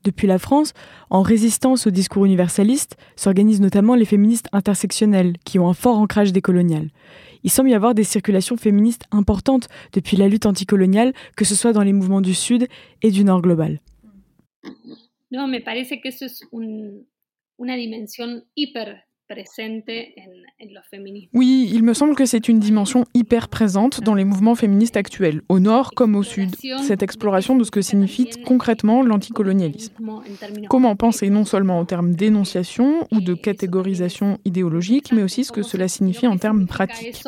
Depuis 0.05 0.27
la 0.27 0.39
France, 0.39 0.73
en 1.11 1.23
résistance 1.23 1.87
au 1.87 1.91
discours 1.91 2.25
universaliste, 2.25 2.97
s'organisent 3.17 3.61
notamment 3.61 3.95
les 3.95 4.05
féministes 4.05 4.49
intersectionnelles, 4.53 5.35
qui 5.45 5.59
ont 5.59 5.69
un 5.69 5.75
fort 5.75 5.99
ancrage 5.99 6.33
décolonial 6.33 6.91
il 7.43 7.51
semble 7.51 7.71
y 7.71 7.75
avoir 7.75 7.95
des 7.95 8.05
circulations 8.05 8.57
féministes 8.57 9.05
importantes 9.11 9.69
depuis 9.93 10.17
la 10.17 10.29
lutte 10.29 10.47
anticoloniale, 10.47 11.13
que 11.37 11.45
ce 11.45 11.55
soit 11.55 11.73
dans 11.73 11.83
les 11.83 11.93
mouvements 11.93 12.21
du 12.21 12.35
Sud 12.35 12.67
et 13.03 13.11
du 13.11 13.25
Nord 13.25 13.43
global. 13.43 13.81
Non, 15.31 15.47
me 15.47 15.61
parece 15.61 15.91
que 16.03 16.09
eso 16.09 16.25
es 16.25 16.43
un, 16.53 17.05
una 17.59 17.77
dimensión 17.77 18.45
hiper 18.57 19.05
oui, 21.35 21.71
il 21.73 21.83
me 21.83 21.95
semble 21.95 22.15
que 22.15 22.27
c'est 22.27 22.49
une 22.49 22.59
dimension 22.59 23.05
hyper 23.15 23.49
présente 23.49 24.01
dans 24.01 24.15
les 24.15 24.25
mouvements 24.25 24.55
féministes 24.55 24.97
actuels, 24.97 25.43
au 25.49 25.61
nord 25.61 25.93
comme 25.95 26.17
au 26.17 26.23
sud, 26.23 26.57
cette 26.83 27.03
exploration 27.03 27.57
de 27.57 27.65
ce 27.65 27.71
que 27.71 27.83
signifie 27.83 28.31
concrètement 28.47 29.03
l'anticolonialisme. 29.03 29.95
Comment 30.69 30.97
penser 30.97 31.31
non 31.31 31.45
seulement 31.45 31.79
en 31.79 31.85
termes 31.85 32.15
d'énonciation 32.15 33.07
ou 33.13 33.21
de 33.21 33.35
catégorisation 33.35 34.39
idéologique, 34.45 35.13
mais 35.13 35.23
aussi 35.23 35.45
ce 35.45 35.53
que 35.53 35.63
cela 35.63 35.89
signifie 35.89 36.27
en 36.27 36.39
termes 36.39 36.67
pratiques. 36.67 37.23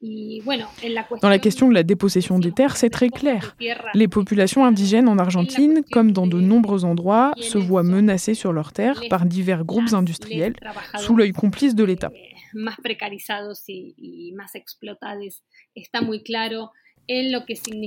Dans 0.00 1.28
la 1.28 1.38
question 1.38 1.68
de 1.68 1.74
la 1.74 1.82
dépossession 1.82 2.38
des 2.38 2.52
terres, 2.52 2.76
c'est 2.76 2.90
très 2.90 3.08
clair. 3.08 3.56
Les 3.94 4.06
populations 4.06 4.64
indigènes 4.64 5.08
en 5.08 5.18
Argentine, 5.18 5.82
comme 5.90 6.12
dans 6.12 6.28
de 6.28 6.40
nombreux 6.40 6.84
endroits, 6.84 7.32
se 7.40 7.58
voient 7.58 7.82
menacées 7.82 8.34
sur 8.34 8.52
leurs 8.52 8.72
terres 8.72 9.00
par 9.10 9.24
divers 9.24 9.64
groupes 9.64 9.92
industriels 9.92 10.54
sous 10.98 11.16
l'œil 11.16 11.32
complice 11.32 11.74
de 11.74 11.84
l'État. 11.84 12.12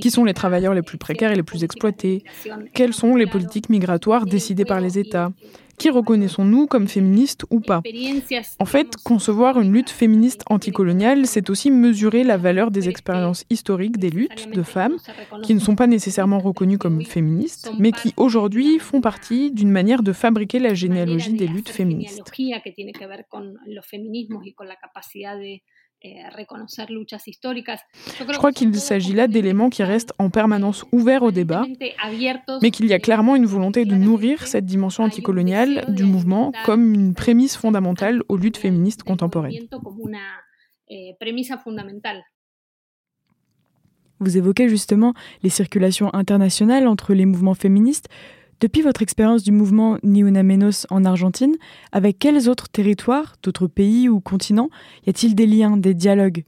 Qui 0.02 0.10
sont 0.10 0.24
les 0.24 0.34
travailleurs 0.34 0.74
les 0.74 0.82
plus 0.82 0.98
précaires 0.98 1.30
et 1.32 1.36
les 1.36 1.42
plus 1.42 1.64
exploités? 1.64 2.24
Quelles 2.74 2.92
sont 2.92 3.16
les 3.16 3.26
politiques 3.26 3.68
migratoires 3.70 4.26
décidées 4.26 4.64
par 4.64 4.80
les 4.80 4.98
États? 4.98 5.32
Qui 5.82 5.90
reconnaissons-nous 5.90 6.68
comme 6.68 6.86
féministes 6.86 7.44
ou 7.50 7.58
pas 7.58 7.82
En 8.60 8.64
fait, 8.64 8.94
concevoir 9.02 9.58
une 9.58 9.72
lutte 9.72 9.90
féministe 9.90 10.44
anticoloniale, 10.48 11.26
c'est 11.26 11.50
aussi 11.50 11.72
mesurer 11.72 12.22
la 12.22 12.36
valeur 12.36 12.70
des 12.70 12.88
expériences 12.88 13.44
historiques 13.50 13.98
des 13.98 14.10
luttes 14.10 14.48
de 14.54 14.62
femmes 14.62 14.96
qui 15.42 15.56
ne 15.56 15.58
sont 15.58 15.74
pas 15.74 15.88
nécessairement 15.88 16.38
reconnues 16.38 16.78
comme 16.78 17.04
féministes, 17.04 17.72
mais 17.80 17.90
qui 17.90 18.14
aujourd'hui 18.16 18.78
font 18.78 19.00
partie 19.00 19.50
d'une 19.50 19.72
manière 19.72 20.04
de 20.04 20.12
fabriquer 20.12 20.60
la 20.60 20.72
généalogie 20.72 21.32
des 21.32 21.48
luttes 21.48 21.68
féministes. 21.68 22.22
Je 28.28 28.36
crois 28.36 28.52
qu'il 28.52 28.74
s'agit 28.74 29.12
là 29.12 29.28
d'éléments 29.28 29.70
qui 29.70 29.82
restent 29.82 30.12
en 30.18 30.30
permanence 30.30 30.84
ouverts 30.92 31.22
au 31.22 31.30
débat, 31.30 31.64
mais 32.60 32.70
qu'il 32.70 32.86
y 32.86 32.92
a 32.92 32.98
clairement 32.98 33.36
une 33.36 33.46
volonté 33.46 33.84
de 33.84 33.94
nourrir 33.94 34.46
cette 34.46 34.64
dimension 34.64 35.04
anticoloniale 35.04 35.84
du 35.88 36.04
mouvement 36.04 36.52
comme 36.64 36.92
une 36.92 37.14
prémisse 37.14 37.56
fondamentale 37.56 38.22
aux 38.28 38.36
luttes 38.36 38.56
féministes 38.56 39.02
contemporaines. 39.04 39.54
Eh, 40.88 41.14
Vous 44.18 44.36
évoquez 44.36 44.68
justement 44.68 45.14
les 45.42 45.50
circulations 45.50 46.12
internationales 46.14 46.86
entre 46.86 47.14
les 47.14 47.26
mouvements 47.26 47.54
féministes. 47.54 48.08
Depuis 48.62 48.82
votre 48.82 49.02
expérience 49.02 49.42
du 49.42 49.50
mouvement 49.50 49.98
Ni 50.04 50.20
Una 50.20 50.44
Menos 50.44 50.86
en 50.88 51.04
Argentine, 51.04 51.56
avec 51.90 52.20
quels 52.20 52.48
autres 52.48 52.68
territoires, 52.68 53.34
d'autres 53.42 53.66
pays 53.66 54.08
ou 54.08 54.20
continents, 54.20 54.70
y 55.04 55.10
a-t-il 55.10 55.34
des 55.34 55.48
liens, 55.48 55.76
des 55.76 55.94
dialogues? 55.94 56.44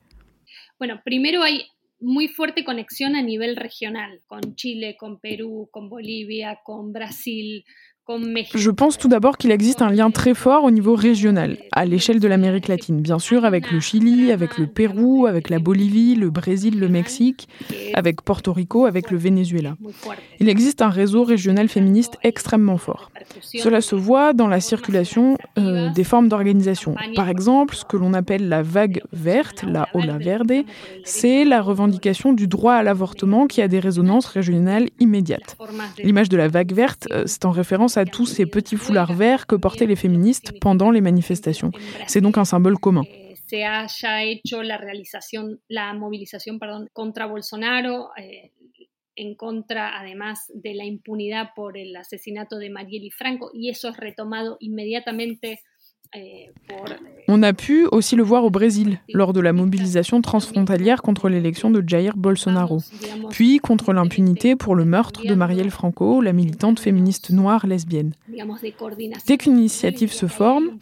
Bueno, 0.79 1.01
primero 1.05 1.43
hay 1.43 1.65
muy 2.01 2.29
fuerte 2.29 2.63
conexión 2.63 3.17
a 3.17 3.23
nivel 3.23 3.57
regional, 3.57 4.21
con 4.29 4.55
Chile, 4.55 4.95
con 4.97 5.19
Perú, 5.19 5.69
con 5.73 5.89
Bolivia, 5.89 6.61
con 6.65 6.93
Brasil, 6.93 7.65
Je 8.07 8.71
pense 8.71 8.99
tout 8.99 9.09
d'abord 9.09 9.39
qu'il 9.39 9.51
existe 9.51 9.81
un 9.81 9.91
lien 9.91 10.11
très 10.11 10.35
fort 10.35 10.65
au 10.65 10.71
niveau 10.71 10.95
régional, 10.95 11.57
à 11.73 11.87
l'échelle 11.87 12.21
de 12.21 12.29
l'Amérique 12.29 12.69
latine, 12.69 13.01
bien 13.01 13.19
sûr 13.19 13.47
avec 13.47 13.71
le 13.71 13.81
Chili, 13.81 14.31
avec 14.31 14.59
le 14.59 14.67
Pérou, 14.67 15.25
avec 15.25 15.49
la 15.49 15.59
Bolivie, 15.59 16.15
le 16.15 16.29
Brésil, 16.29 16.79
le 16.79 16.91
Mexique, 16.91 17.49
avec 17.95 18.21
Porto 18.21 18.53
Rico, 18.53 18.85
avec 18.85 19.11
le 19.11 19.17
Venezuela. 19.17 19.77
Il 20.39 20.51
existe 20.51 20.83
un 20.83 20.91
réseau 20.91 21.25
régional 21.25 21.69
féministe 21.69 22.19
extrêmement 22.23 22.77
fort. 22.77 23.11
Cela 23.41 23.81
se 23.81 23.95
voit 23.95 24.35
dans 24.35 24.49
la 24.49 24.61
circulation 24.61 25.39
euh, 25.59 25.91
des 25.91 26.05
formes 26.05 26.29
d'organisation. 26.29 26.97
Par 27.17 27.31
exemple, 27.31 27.75
ce 27.75 27.87
que 27.87 27.97
l'on 27.97 28.13
appelle 28.13 28.51
la 28.51 28.63
vague 28.63 29.01
verte, 29.13 29.65
la 29.67 29.89
ola 29.95 30.19
verde, 30.19 30.53
c'est 31.05 31.47
la 31.47 31.63
revendication 31.63 32.35
du 32.35 32.49
droit 32.49 32.75
à 32.75 32.83
l'avortement 32.83 33.47
qui 33.47 33.63
a 33.63 33.69
des 33.69 33.81
résonances 33.81 34.27
régionales 34.27 34.91
immédiates. 35.01 35.57
L'image 36.03 36.29
de 36.29 36.37
la 36.37 36.49
vague 36.49 36.75
verte, 36.75 37.09
euh, 37.11 37.23
c'est 37.27 37.47
en 37.47 37.51
référence 37.51 37.94
à 37.97 38.05
tous 38.05 38.27
ces 38.27 38.47
petits 38.47 38.77
foulards 38.77 39.15
verts 39.15 39.47
que 39.47 39.57
portaient 39.57 39.87
les 39.87 39.97
féministes 39.97 40.59
pendant 40.61 40.91
les 40.91 41.01
manifestations. 41.01 41.71
C'est 42.07 42.21
donc 42.21 42.39
un 42.39 42.45
symbole 42.45 42.79
commun. 42.79 43.05
se 43.47 43.65
haya 43.65 44.25
hecho 44.25 44.63
la 44.63 44.79
realización, 44.79 45.61
la 45.69 45.93
movilización, 45.95 46.59
perdón, 46.59 46.89
contra 46.93 47.27
Bolsonaro, 47.27 48.11
eh, 48.17 48.53
en 49.17 49.35
contra 49.37 50.01
además 50.01 50.51
de 50.55 50.75
la 50.75 50.85
impunidad 50.85 51.51
por 51.55 51.79
el 51.79 51.95
asesinato 51.95 52.59
de 52.59 52.71
Marielle 52.71 53.11
Franco, 53.11 53.51
y 53.53 53.71
eso 53.71 53.89
es 53.89 53.97
retomado 53.97 54.57
inmediatamente 54.61 55.61
On 57.27 57.43
a 57.43 57.53
pu 57.55 57.87
aussi 57.87 58.17
le 58.17 58.23
voir 58.23 58.45
au 58.45 58.51
Brésil, 58.51 59.01
lors 59.13 59.33
de 59.33 59.41
la 59.41 59.53
mobilisation 59.53 60.21
transfrontalière 60.21 61.01
contre 61.01 61.31
l'élection 61.31 61.71
de 61.71 61.83
Jair 61.87 62.17
Bolsonaro, 62.17 62.81
puis 63.31 63.59
contre 63.59 63.93
l'impunité 63.93 64.57
pour 64.57 64.75
le 64.75 64.85
meurtre 64.85 65.27
de 65.27 65.35
Marielle 65.35 65.71
Franco, 65.71 66.21
la 66.21 66.33
militante 66.33 66.79
féministe 66.79 67.31
noire 67.31 67.67
lesbienne. 67.67 68.13
Dès 69.27 69.39
qu'une 69.39 69.59
initiative 69.59 70.13
se 70.13 70.27
forme, 70.27 70.73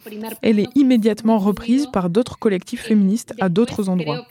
elle 0.41 0.59
est 0.59 0.67
immédiatement 0.75 1.37
reprise 1.37 1.87
par 1.87 2.09
d'autres 2.09 2.37
collectifs 2.37 2.81
féministes 2.81 3.33
à 3.39 3.47
d'autres 3.47 3.87
endroits. 3.87 4.27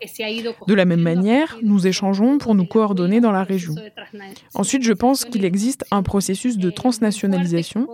De 0.67 0.75
la 0.75 0.85
même 0.85 1.01
manière, 1.01 1.59
nous 1.63 1.87
échangeons 1.87 2.37
pour 2.39 2.55
nous 2.55 2.67
coordonner 2.67 3.21
dans 3.21 3.33
la 3.33 3.43
région. 3.43 3.75
Ensuite, 4.55 4.83
je 4.83 4.93
pense 4.93 5.25
qu'il 5.25 5.45
existe 5.45 5.85
un 5.91 6.03
processus 6.03 6.59
de 6.59 6.71
transnationalisation 6.71 7.89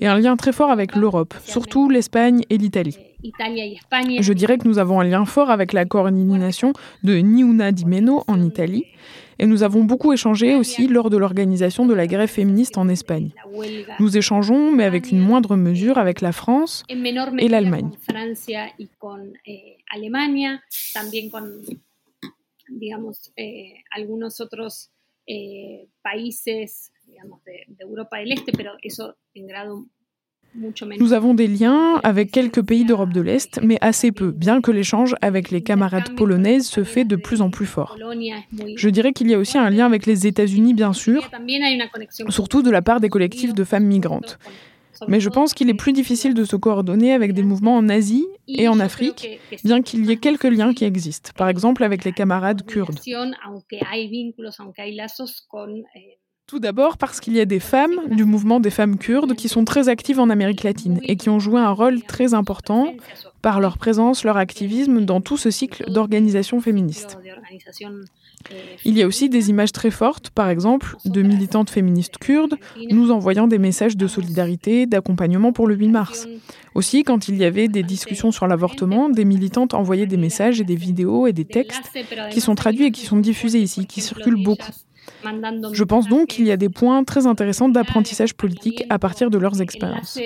et 0.00 0.06
un 0.06 0.18
lien 0.18 0.36
très 0.36 0.52
fort 0.52 0.70
avec 0.70 0.96
l'Europe, 0.96 1.34
surtout 1.44 1.90
l'Espagne 1.90 2.29
et 2.48 2.58
l'Italie. 2.58 2.96
Je 3.22 4.32
dirais 4.32 4.58
que 4.58 4.66
nous 4.66 4.78
avons 4.78 5.00
un 5.00 5.04
lien 5.04 5.24
fort 5.24 5.50
avec 5.50 5.72
la 5.72 5.84
coordination 5.84 6.72
de 7.02 7.16
Niuna 7.16 7.72
di 7.72 7.84
Meno 7.84 8.24
en 8.26 8.40
Italie 8.42 8.84
et 9.40 9.46
nous 9.46 9.62
avons 9.62 9.84
beaucoup 9.84 10.12
échangé 10.12 10.54
aussi 10.54 10.86
lors 10.86 11.08
de 11.08 11.16
l'organisation 11.16 11.86
de 11.86 11.94
la 11.94 12.06
grève 12.06 12.28
féministe 12.28 12.76
en 12.76 12.88
Espagne. 12.88 13.30
Nous 13.98 14.16
échangeons, 14.18 14.70
mais 14.70 14.84
avec 14.84 15.10
une 15.10 15.18
moindre 15.18 15.56
mesure, 15.56 15.96
avec 15.96 16.20
la 16.20 16.32
France 16.32 16.84
et 16.90 17.48
l'Allemagne. 17.48 17.90
Nous 30.98 31.12
avons 31.12 31.34
des 31.34 31.46
liens 31.46 32.00
avec 32.02 32.32
quelques 32.32 32.62
pays 32.62 32.84
d'Europe 32.84 33.12
de 33.12 33.20
l'Est, 33.20 33.60
mais 33.62 33.78
assez 33.80 34.10
peu, 34.10 34.30
bien 34.32 34.60
que 34.60 34.70
l'échange 34.70 35.14
avec 35.20 35.50
les 35.50 35.62
camarades 35.62 36.16
polonaises 36.16 36.66
se 36.66 36.82
fait 36.82 37.04
de 37.04 37.16
plus 37.16 37.40
en 37.40 37.50
plus 37.50 37.66
fort. 37.66 37.96
Je 38.76 38.88
dirais 38.88 39.12
qu'il 39.12 39.30
y 39.30 39.34
a 39.34 39.38
aussi 39.38 39.58
un 39.58 39.70
lien 39.70 39.86
avec 39.86 40.06
les 40.06 40.26
États-Unis, 40.26 40.74
bien 40.74 40.92
sûr, 40.92 41.30
surtout 42.28 42.62
de 42.62 42.70
la 42.70 42.82
part 42.82 43.00
des 43.00 43.08
collectifs 43.08 43.54
de 43.54 43.64
femmes 43.64 43.86
migrantes. 43.86 44.38
Mais 45.08 45.20
je 45.20 45.28
pense 45.30 45.54
qu'il 45.54 45.70
est 45.70 45.74
plus 45.74 45.92
difficile 45.92 46.34
de 46.34 46.44
se 46.44 46.56
coordonner 46.56 47.12
avec 47.12 47.32
des 47.32 47.42
mouvements 47.42 47.76
en 47.76 47.88
Asie 47.88 48.26
et 48.48 48.68
en 48.68 48.80
Afrique, 48.80 49.40
bien 49.64 49.82
qu'il 49.82 50.04
y 50.04 50.12
ait 50.12 50.16
quelques 50.16 50.44
liens 50.44 50.74
qui 50.74 50.84
existent, 50.84 51.30
par 51.36 51.48
exemple 51.48 51.84
avec 51.84 52.04
les 52.04 52.12
camarades 52.12 52.66
kurdes. 52.66 52.98
Tout 56.50 56.58
d'abord 56.58 56.98
parce 56.98 57.20
qu'il 57.20 57.34
y 57.34 57.40
a 57.40 57.44
des 57.44 57.60
femmes 57.60 58.08
du 58.10 58.24
mouvement 58.24 58.58
des 58.58 58.70
femmes 58.70 58.98
kurdes 58.98 59.36
qui 59.36 59.48
sont 59.48 59.64
très 59.64 59.88
actives 59.88 60.18
en 60.18 60.30
Amérique 60.30 60.64
latine 60.64 60.98
et 61.04 61.14
qui 61.14 61.28
ont 61.28 61.38
joué 61.38 61.60
un 61.60 61.70
rôle 61.70 62.02
très 62.02 62.34
important 62.34 62.92
par 63.40 63.60
leur 63.60 63.78
présence, 63.78 64.24
leur 64.24 64.36
activisme 64.36 65.04
dans 65.04 65.20
tout 65.20 65.36
ce 65.36 65.52
cycle 65.52 65.88
d'organisation 65.88 66.60
féministe. 66.60 67.18
Il 68.84 68.98
y 68.98 69.02
a 69.04 69.06
aussi 69.06 69.28
des 69.28 69.48
images 69.48 69.70
très 69.70 69.92
fortes, 69.92 70.30
par 70.30 70.48
exemple, 70.48 70.96
de 71.04 71.22
militantes 71.22 71.70
féministes 71.70 72.18
kurdes 72.18 72.56
nous 72.90 73.12
envoyant 73.12 73.46
des 73.46 73.58
messages 73.58 73.96
de 73.96 74.08
solidarité, 74.08 74.86
d'accompagnement 74.86 75.52
pour 75.52 75.68
le 75.68 75.76
8 75.76 75.88
mars. 75.88 76.26
Aussi, 76.74 77.04
quand 77.04 77.28
il 77.28 77.36
y 77.36 77.44
avait 77.44 77.68
des 77.68 77.84
discussions 77.84 78.32
sur 78.32 78.48
l'avortement, 78.48 79.08
des 79.08 79.24
militantes 79.24 79.72
envoyaient 79.72 80.06
des 80.06 80.16
messages 80.16 80.60
et 80.60 80.64
des 80.64 80.74
vidéos 80.74 81.28
et 81.28 81.32
des 81.32 81.44
textes 81.44 81.96
qui 82.32 82.40
sont 82.40 82.56
traduits 82.56 82.86
et 82.86 82.90
qui 82.90 83.06
sont 83.06 83.18
diffusés 83.18 83.60
ici, 83.60 83.86
qui 83.86 84.00
circulent 84.00 84.42
beaucoup. 84.42 84.72
Je 85.72 85.84
pense 85.84 86.08
donc 86.08 86.28
qu'il 86.28 86.46
y 86.46 86.50
a 86.50 86.56
des 86.56 86.68
points 86.68 87.04
très 87.04 87.26
intéressants 87.26 87.68
d'apprentissage 87.68 88.34
politique 88.34 88.84
à 88.88 88.98
partir 88.98 89.30
de 89.30 89.38
leurs 89.38 89.60
expériences. 89.60 90.18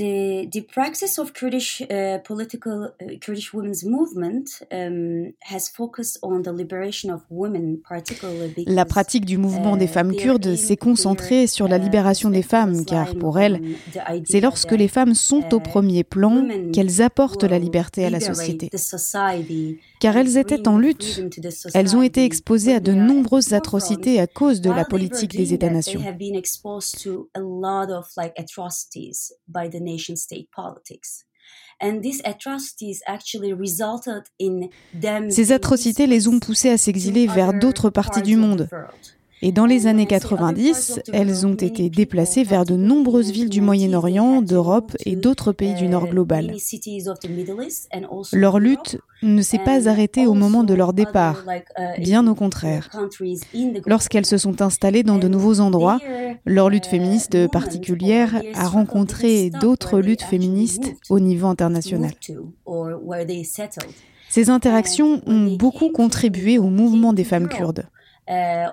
The 0.00 0.48
the 0.50 0.62
practice 0.62 1.18
of 1.18 1.32
Kurdish 1.32 1.82
uh, 1.82 2.18
political 2.24 2.84
uh, 2.84 3.18
Kurdish 3.20 3.52
women's 3.52 3.84
movement 3.84 4.46
um, 4.72 5.32
has 5.42 5.68
focused 5.68 6.18
on 6.22 6.42
the 6.42 6.52
liberation 6.52 7.10
of 7.10 7.20
women, 7.30 7.80
particularly 7.86 8.54
because, 8.56 8.74
La 8.74 8.84
pratique 8.84 9.24
du 9.24 9.36
mouvement 9.38 9.76
des 9.76 9.84
uh, 9.84 9.88
femmes 9.88 10.14
kurdes 10.14 10.56
s'est 10.56 10.76
concentrée 10.76 11.46
sur 11.46 11.68
la 11.68 11.76
uh, 11.76 11.80
libération 11.80 12.30
des 12.30 12.42
femmes, 12.42 12.84
car 12.84 13.14
pour 13.16 13.38
elles, 13.38 13.60
c'est 14.24 14.40
lorsque 14.40 14.72
les 14.72 14.88
femmes 14.88 15.14
sont 15.14 15.54
au 15.54 15.58
uh, 15.58 15.62
premier 15.62 16.04
plan 16.04 16.46
qu'elles 16.72 17.02
apportent 17.02 17.44
la 17.44 17.58
liberté 17.58 18.04
à 18.04 18.10
la 18.10 18.20
société 18.20 18.70
car 20.00 20.16
elles 20.16 20.36
étaient 20.38 20.66
en 20.66 20.78
lutte. 20.78 21.22
Elles 21.74 21.94
ont 21.94 22.02
été 22.02 22.24
exposées 22.24 22.74
à 22.74 22.80
de 22.80 22.92
nombreuses 22.92 23.52
atrocités 23.52 24.18
à 24.18 24.26
cause 24.26 24.60
de 24.60 24.70
la 24.70 24.84
politique 24.84 25.36
des 25.36 25.54
États-nations. 25.54 26.00
Ces 35.28 35.52
atrocités 35.52 36.06
les 36.06 36.28
ont 36.28 36.40
poussées 36.40 36.70
à 36.70 36.78
s'exiler 36.78 37.26
vers 37.26 37.52
d'autres 37.52 37.90
parties 37.90 38.22
du 38.22 38.36
monde. 38.36 38.68
Et 39.42 39.52
dans 39.52 39.64
les 39.64 39.86
années 39.86 40.06
90, 40.06 41.00
elles 41.12 41.46
ont 41.46 41.54
été 41.54 41.88
déplacées 41.88 42.44
vers 42.44 42.66
de 42.66 42.76
nombreuses 42.76 43.30
villes 43.30 43.48
du 43.48 43.62
Moyen-Orient, 43.62 44.42
d'Europe 44.42 44.94
et 45.06 45.16
d'autres 45.16 45.52
pays 45.52 45.74
du 45.74 45.88
Nord 45.88 46.08
global. 46.08 46.54
Leur 48.32 48.58
lutte 48.58 48.98
ne 49.22 49.40
s'est 49.40 49.58
pas 49.58 49.88
arrêtée 49.88 50.26
au 50.26 50.34
moment 50.34 50.62
de 50.62 50.74
leur 50.74 50.92
départ, 50.92 51.44
bien 51.98 52.26
au 52.26 52.34
contraire. 52.34 52.90
Lorsqu'elles 53.86 54.26
se 54.26 54.36
sont 54.36 54.60
installées 54.60 55.04
dans 55.04 55.18
de 55.18 55.28
nouveaux 55.28 55.60
endroits, 55.60 56.00
leur 56.44 56.68
lutte 56.68 56.86
féministe 56.86 57.48
particulière 57.48 58.42
a 58.54 58.68
rencontré 58.68 59.48
d'autres 59.48 60.00
luttes 60.00 60.22
féministes 60.22 60.94
au 61.08 61.18
niveau 61.18 61.46
international. 61.46 62.12
Ces 64.28 64.50
interactions 64.50 65.22
ont 65.26 65.56
beaucoup 65.56 65.88
contribué 65.88 66.58
au 66.58 66.68
mouvement 66.68 67.12
des 67.12 67.24
femmes 67.24 67.48
kurdes. 67.48 67.86
Euh, 68.28 68.66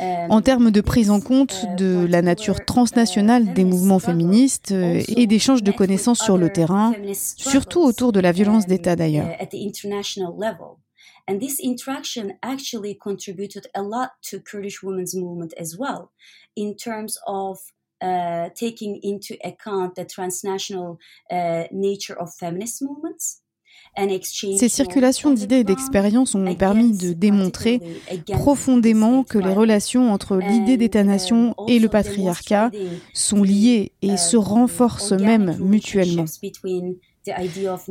euh, 0.00 0.26
en 0.28 0.40
termes 0.40 0.70
de 0.70 0.80
prise 0.80 1.10
en 1.10 1.20
compte 1.20 1.64
euh, 1.64 1.74
de 1.76 2.06
la 2.08 2.22
nature 2.22 2.64
transnationale 2.64 3.52
des 3.52 3.64
mouvements 3.64 3.98
féministes 3.98 4.72
et 4.72 5.26
d'échange 5.26 5.62
de 5.62 5.70
connaissances 5.70 6.20
sur 6.20 6.36
le 6.36 6.50
terrain, 6.50 6.92
surtout 7.14 7.80
autour 7.80 8.12
de 8.12 8.20
la 8.20 8.32
violence 8.32 8.66
d'État 8.66 8.96
d'ailleurs. 8.96 9.28
And 11.28 11.38
this 11.38 11.60
interaction 11.62 12.32
actually 12.42 12.96
contributed 12.96 13.68
a 13.74 13.82
lot 13.82 14.10
to 14.30 14.40
Kurdish 14.40 14.82
women's 14.82 15.14
movement 15.14 15.52
as 15.56 15.76
well, 15.78 16.10
in 16.56 16.74
terms 16.74 17.20
of 17.24 17.58
uh, 18.00 18.48
taking 18.54 18.98
into 19.02 19.36
account 19.44 19.94
the 19.94 20.04
transnational 20.04 20.98
uh, 21.30 21.64
nature 21.70 22.18
of 22.18 22.34
feminist 22.34 22.82
movements. 22.82 23.42
Ces 23.96 24.68
circulations 24.68 25.32
d'idées 25.32 25.58
et 25.60 25.64
d'expériences 25.64 26.34
ont 26.34 26.54
permis 26.54 26.96
de 26.96 27.12
démontrer 27.12 27.80
profondément 28.32 29.24
que 29.24 29.38
les 29.38 29.52
relations 29.52 30.12
entre 30.12 30.36
l'idée 30.36 30.76
d'État-nation 30.76 31.54
et 31.68 31.78
le 31.78 31.88
patriarcat 31.88 32.70
sont 33.12 33.42
liées 33.42 33.92
et 34.02 34.16
se 34.16 34.36
renforcent 34.36 35.12
même 35.12 35.56
mutuellement. 35.60 36.24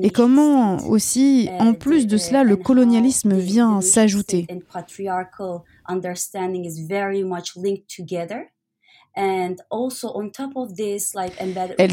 Et 0.01 0.09
comment 0.09 0.77
aussi, 0.87 1.49
en 1.59 1.73
plus 1.73 2.07
de 2.07 2.17
cela, 2.17 2.43
le 2.43 2.55
colonialisme 2.55 3.37
vient 3.37 3.81
s'ajouter? 3.81 4.47
Elles 9.15 9.55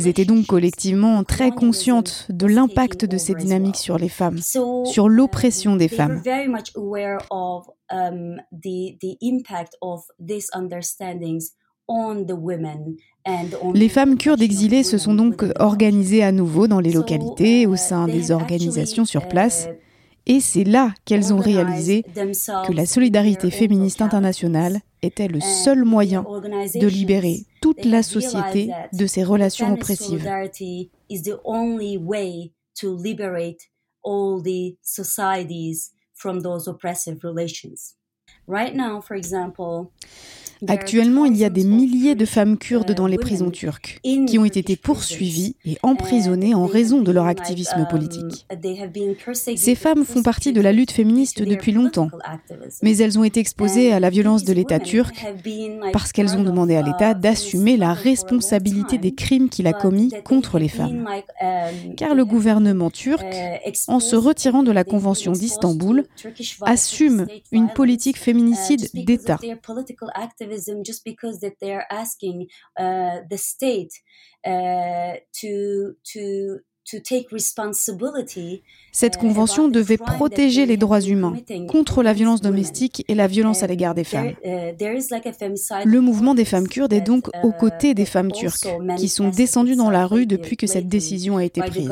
étaient 0.07 0.25
donc 0.25 0.47
collectivement 0.47 1.25
très 1.25 1.51
conscientes 1.51 2.27
de 2.31 2.47
l'impact 2.47 3.05
de 3.05 3.17
ces 3.17 3.35
dynamiques 3.35 3.77
sur 3.77 3.99
les 3.99 4.09
femmes, 4.09 4.39
sur 4.39 5.09
l'oppression 5.09 5.77
des 5.77 5.89
femmes. 5.89 6.23
Les 13.75 13.89
femmes 13.89 14.19
kurdes 14.19 14.43
exilées 14.43 14.83
se 14.83 14.99
sont 14.99 15.15
donc 15.15 15.45
organisées 15.59 16.23
à 16.23 16.33
nouveau 16.33 16.69
dans 16.69 16.81
les 16.81 16.93
localités, 16.93 17.67
au 17.67 17.77
sein 17.77 18.07
des 18.07 18.31
organisations 18.31 19.05
sur 19.05 19.29
place, 19.29 19.69
et 20.27 20.41
c'est 20.41 20.65
là 20.65 20.93
qu'elles 21.05 21.33
ont 21.33 21.39
réalisé 21.39 22.03
que 22.03 22.73
la 22.73 22.87
solidarité 22.87 23.51
féministe 23.51 24.03
internationale 24.03 24.81
était 25.03 25.29
le 25.29 25.41
seul 25.41 25.85
moyen 25.85 26.23
de 26.23 26.87
libérer 26.87 27.45
toute 27.61 27.85
la 27.85 28.03
société 28.03 28.71
de 28.93 29.07
ces 29.07 29.25
relations 29.25 29.73
oppressives. 29.73 30.29
Actuellement, 40.69 41.25
il 41.25 41.37
y 41.37 41.45
a 41.45 41.51
des 41.51 41.65
milliers 41.65 42.15
de 42.15 42.25
femmes 42.25 42.57
kurdes 42.57 42.93
dans 42.93 43.07
les 43.07 43.19
prisons 43.19 43.51
turques 43.51 44.01
qui 44.03 44.39
ont 44.39 44.45
été 44.45 44.77
poursuivies 44.77 45.57
et 45.65 45.79
emprisonnées 45.83 46.55
en 46.55 46.67
raison 46.67 47.03
de 47.03 47.13
leur 47.13 47.27
activisme 47.27 47.87
politique. 47.91 48.47
Ces 49.33 49.75
femmes 49.75 50.05
font 50.05 50.23
partie 50.23 50.53
de 50.53 50.61
la 50.61 50.73
lutte 50.73 50.93
féministe 50.93 51.43
depuis 51.43 51.73
longtemps, 51.73 52.09
mais 52.83 52.97
elles 52.97 53.19
ont 53.19 53.25
été 53.25 53.41
exposées 53.41 53.93
à 53.93 54.01
la 54.01 54.11
violence 54.11 54.45
de 54.45 54.53
l'État 54.53 54.79
turc 54.79 55.27
parce 55.93 56.13
qu'elles 56.13 56.37
ont 56.37 56.43
demandé 56.43 56.77
à 56.77 56.83
l'État 56.83 57.15
d'assumer 57.15 57.77
la 57.77 57.93
responsabilité 57.93 58.99
des 58.99 59.15
crimes 59.15 59.49
qu'il 59.49 59.67
a 59.67 59.73
commis 59.73 60.13
contre 60.25 60.59
les 60.59 60.69
femmes. 60.69 61.07
Car 61.97 62.15
le 62.15 62.25
gouvernement 62.25 62.91
turc, 62.91 63.27
en 63.89 64.01
se 64.01 64.17
retirant 64.17 64.63
de 64.63 64.73
la 64.73 64.85
Convention 64.85 65.33
d'Istanbul, 65.33 66.05
assume 66.63 67.27
une 67.53 67.69
politique 67.69 68.19
féminicide 68.19 68.89
d'État 68.95 69.39
activism 70.47 70.85
just 70.85 71.05
because 71.05 71.41
that 71.41 71.55
they're 71.61 71.87
asking 71.91 72.49
uh, 72.79 73.19
the 73.31 73.39
state 73.39 73.93
uh, 74.47 75.15
to 75.41 75.95
to 76.13 76.61
cette 78.93 79.17
uh, 79.17 79.19
convention 79.19 79.67
devait 79.67 79.97
protéger 79.97 80.67
les 80.67 80.77
droits 80.77 81.01
humains 81.01 81.35
contre 81.69 82.05
la 82.05 82.13
violence 82.13 82.41
domestique 82.41 83.05
et 83.09 83.17
la 83.17 83.27
violence 83.27 83.65
à 83.65 83.67
l'égard 83.67 83.95
des 83.95 84.05
femmes. 84.05 84.35
Le 84.45 85.99
mouvement 85.99 86.35
des 86.35 86.45
femmes 86.45 86.69
kurdes 86.69 86.93
est 86.93 87.01
donc 87.01 87.29
aux 87.43 87.51
côtés 87.51 87.95
des 87.95 88.05
femmes 88.05 88.31
turques, 88.31 88.69
qui 88.99 89.09
sont 89.09 89.31
descendues 89.31 89.75
dans 89.75 89.91
la 89.91 90.07
rue 90.07 90.27
depuis 90.27 90.57
que 90.57 90.69
cette 90.69 90.89
décision 90.89 91.39
a 91.39 91.45
été 91.45 91.61
prise. 91.61 91.91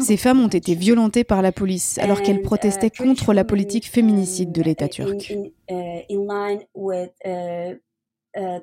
Ces 0.00 0.16
femmes 0.16 0.40
ont 0.40 0.48
été 0.48 0.76
violentées 0.76 1.24
par 1.24 1.42
la 1.42 1.50
police 1.50 1.98
alors 1.98 2.22
qu'elles 2.22 2.42
protestaient 2.42 2.90
contre 2.90 3.32
la 3.32 3.44
politique 3.44 3.88
féminicide 3.88 4.52
de 4.52 4.62
l'État 4.62 4.88
turc. 4.88 5.34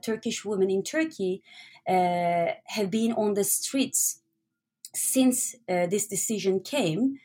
Turkish 0.01 0.45
women 0.45 0.71
in 0.71 0.81
Turkey 0.81 1.43
uh, 1.87 2.53
have 2.65 2.89
been 2.89 3.13
on 3.15 3.35
the 3.35 3.43
streets 3.43 4.18
since 4.93 5.55
uh, 5.69 5.87
this 5.87 6.07
decision 6.07 6.59
came. 6.61 7.17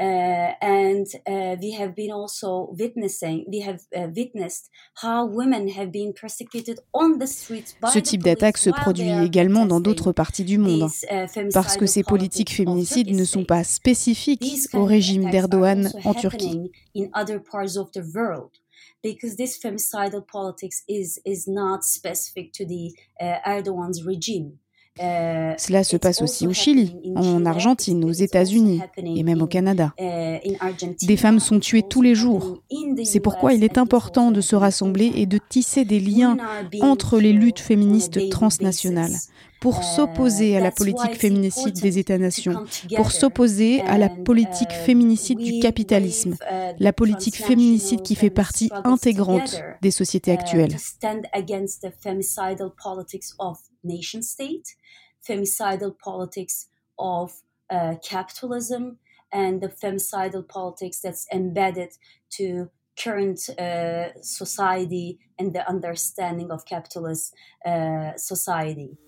Uh, 0.00 0.54
and 0.62 1.06
uh, 1.26 1.54
we 1.60 1.72
have 1.72 1.94
been 1.94 2.10
also 2.10 2.74
witnessing, 2.78 3.44
we 3.46 3.60
have 3.60 3.80
uh, 3.94 4.08
witnessed 4.16 4.70
how 5.02 5.26
women 5.26 5.68
have 5.68 5.92
been 5.92 6.14
persecuted 6.14 6.80
on 6.94 7.18
the 7.18 7.26
streets 7.26 7.76
by 7.78 7.90
Ce 7.90 7.98
type 7.98 8.22
d'attaque 8.22 8.56
se 8.56 8.70
produit 8.70 9.10
également 9.22 9.66
dans 9.66 9.80
d'autres 9.80 10.12
parties 10.12 10.44
du 10.44 10.56
monde, 10.56 10.90
uh, 11.10 11.26
parce 11.52 11.76
que 11.76 11.84
ces 11.84 12.02
politiques 12.04 12.52
féminicides 12.52 13.14
ne 13.14 13.24
sont 13.24 13.44
pas 13.44 13.64
spécifiques 13.64 14.66
au 14.72 14.86
régime 14.86 15.28
d'Erdogan 15.30 15.92
en 16.04 16.14
Turquie. 16.14 16.72
In 16.96 17.10
other 17.14 17.38
parts 17.38 17.76
of 17.76 17.90
the 17.92 18.02
world 18.14 18.50
because 19.02 19.36
this 19.36 19.58
femicidal 19.58 20.26
politics 20.26 20.82
is 20.88 21.20
is 21.24 21.46
not 21.46 21.84
specific 21.84 22.52
to 22.54 22.64
the 22.64 22.94
uh, 23.20 23.38
Erdogan's 23.46 24.04
regime. 24.04 24.58
Euh, 25.00 25.54
Cela 25.56 25.84
se 25.84 25.96
passe 25.96 26.20
aussi 26.20 26.46
au 26.46 26.52
Chili, 26.52 26.94
en 27.16 27.46
Argentine, 27.46 28.04
aux 28.04 28.12
États-Unis 28.12 28.80
et 28.98 29.22
même 29.22 29.40
au 29.40 29.46
Canada. 29.46 29.94
Euh, 30.00 30.38
des 31.02 31.16
femmes 31.16 31.40
sont 31.40 31.60
tuées 31.60 31.82
tous 31.82 32.02
les 32.02 32.14
jours. 32.14 32.62
C'est 33.04 33.20
pourquoi 33.20 33.54
il 33.54 33.64
est 33.64 33.78
important 33.78 34.30
de 34.32 34.40
se 34.40 34.54
rassembler 34.54 35.12
et 35.16 35.26
de 35.26 35.38
tisser 35.48 35.84
des 35.84 36.00
liens 36.00 36.36
entre 36.82 37.18
les 37.18 37.32
luttes 37.32 37.60
féministes 37.60 38.28
transnationales 38.28 39.14
pour 39.62 39.78
euh, 39.78 39.82
s'opposer 39.82 40.56
à 40.56 40.60
la 40.60 40.70
politique 40.70 41.14
féminicide 41.14 41.80
des 41.80 41.98
États-nations, 41.98 42.64
pour 42.96 43.10
s'opposer 43.10 43.80
à 43.82 43.96
la 43.96 44.10
politique 44.10 44.72
féminicide 44.72 45.38
du 45.38 45.60
capitalisme, 45.60 46.36
la 46.78 46.92
politique 46.92 47.36
féminicide 47.36 48.02
qui 48.02 48.14
fait 48.14 48.30
partie 48.30 48.70
intégrante 48.84 49.62
des 49.80 49.90
sociétés 49.90 50.32
actuelles 50.32 50.76
femicidal 55.22 55.92
politics 55.92 56.68
of 56.98 57.32
uh, 57.70 57.94
capitalism 58.02 58.98
and 59.32 59.60
the 59.60 59.68
femicidal 59.68 60.42
politics 60.42 61.00
that's 61.00 61.26
embedded 61.32 61.90
to 62.28 62.68
current 62.96 63.48
uh, 63.58 64.12
society 64.20 65.18
and 65.38 65.52
the 65.54 65.66
understanding 65.68 66.50
of 66.50 66.64
capitalist 66.66 67.34
uh, 67.64 68.12
society. 68.16 68.98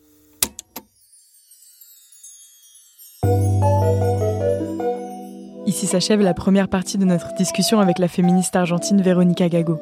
Ici 5.75 5.89
s'achève 5.89 6.21
la 6.21 6.35
première 6.35 6.69
partie 6.69 6.99
de 6.99 7.05
notre 7.05 7.35
discussion 7.35 7.81
avec 7.81 7.99
la 7.99 8.07
féministe 8.07 8.55
argentine 8.55 9.03
Veronica 9.03 9.49
Gago. 9.49 9.81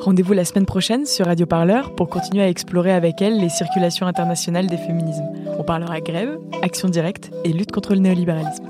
Rendez-vous 0.00 0.32
la 0.32 0.44
semaine 0.44 0.66
prochaine 0.66 1.06
sur 1.06 1.26
Radio 1.26 1.46
Parleur 1.46 1.94
pour 1.94 2.08
continuer 2.08 2.42
à 2.42 2.48
explorer 2.48 2.92
avec 2.92 3.22
elle 3.22 3.38
les 3.38 3.48
circulations 3.48 4.08
internationales 4.08 4.66
des 4.66 4.76
féminismes. 4.76 5.28
On 5.56 5.62
parlera 5.62 6.00
grève, 6.00 6.36
action 6.62 6.88
directe 6.88 7.30
et 7.44 7.52
lutte 7.52 7.70
contre 7.70 7.94
le 7.94 8.00
néolibéralisme. 8.00 8.64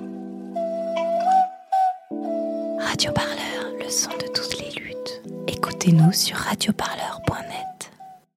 Radio 2.81 3.12
Parleur, 3.12 3.72
le 3.83 3.88
son 3.88 4.11
de 4.11 4.26
toutes 4.35 4.61
les 4.61 4.78
luttes. 4.78 5.22
Écoutez-nous 5.46 6.12
sur 6.12 6.37
radioparleur.com. 6.37 7.47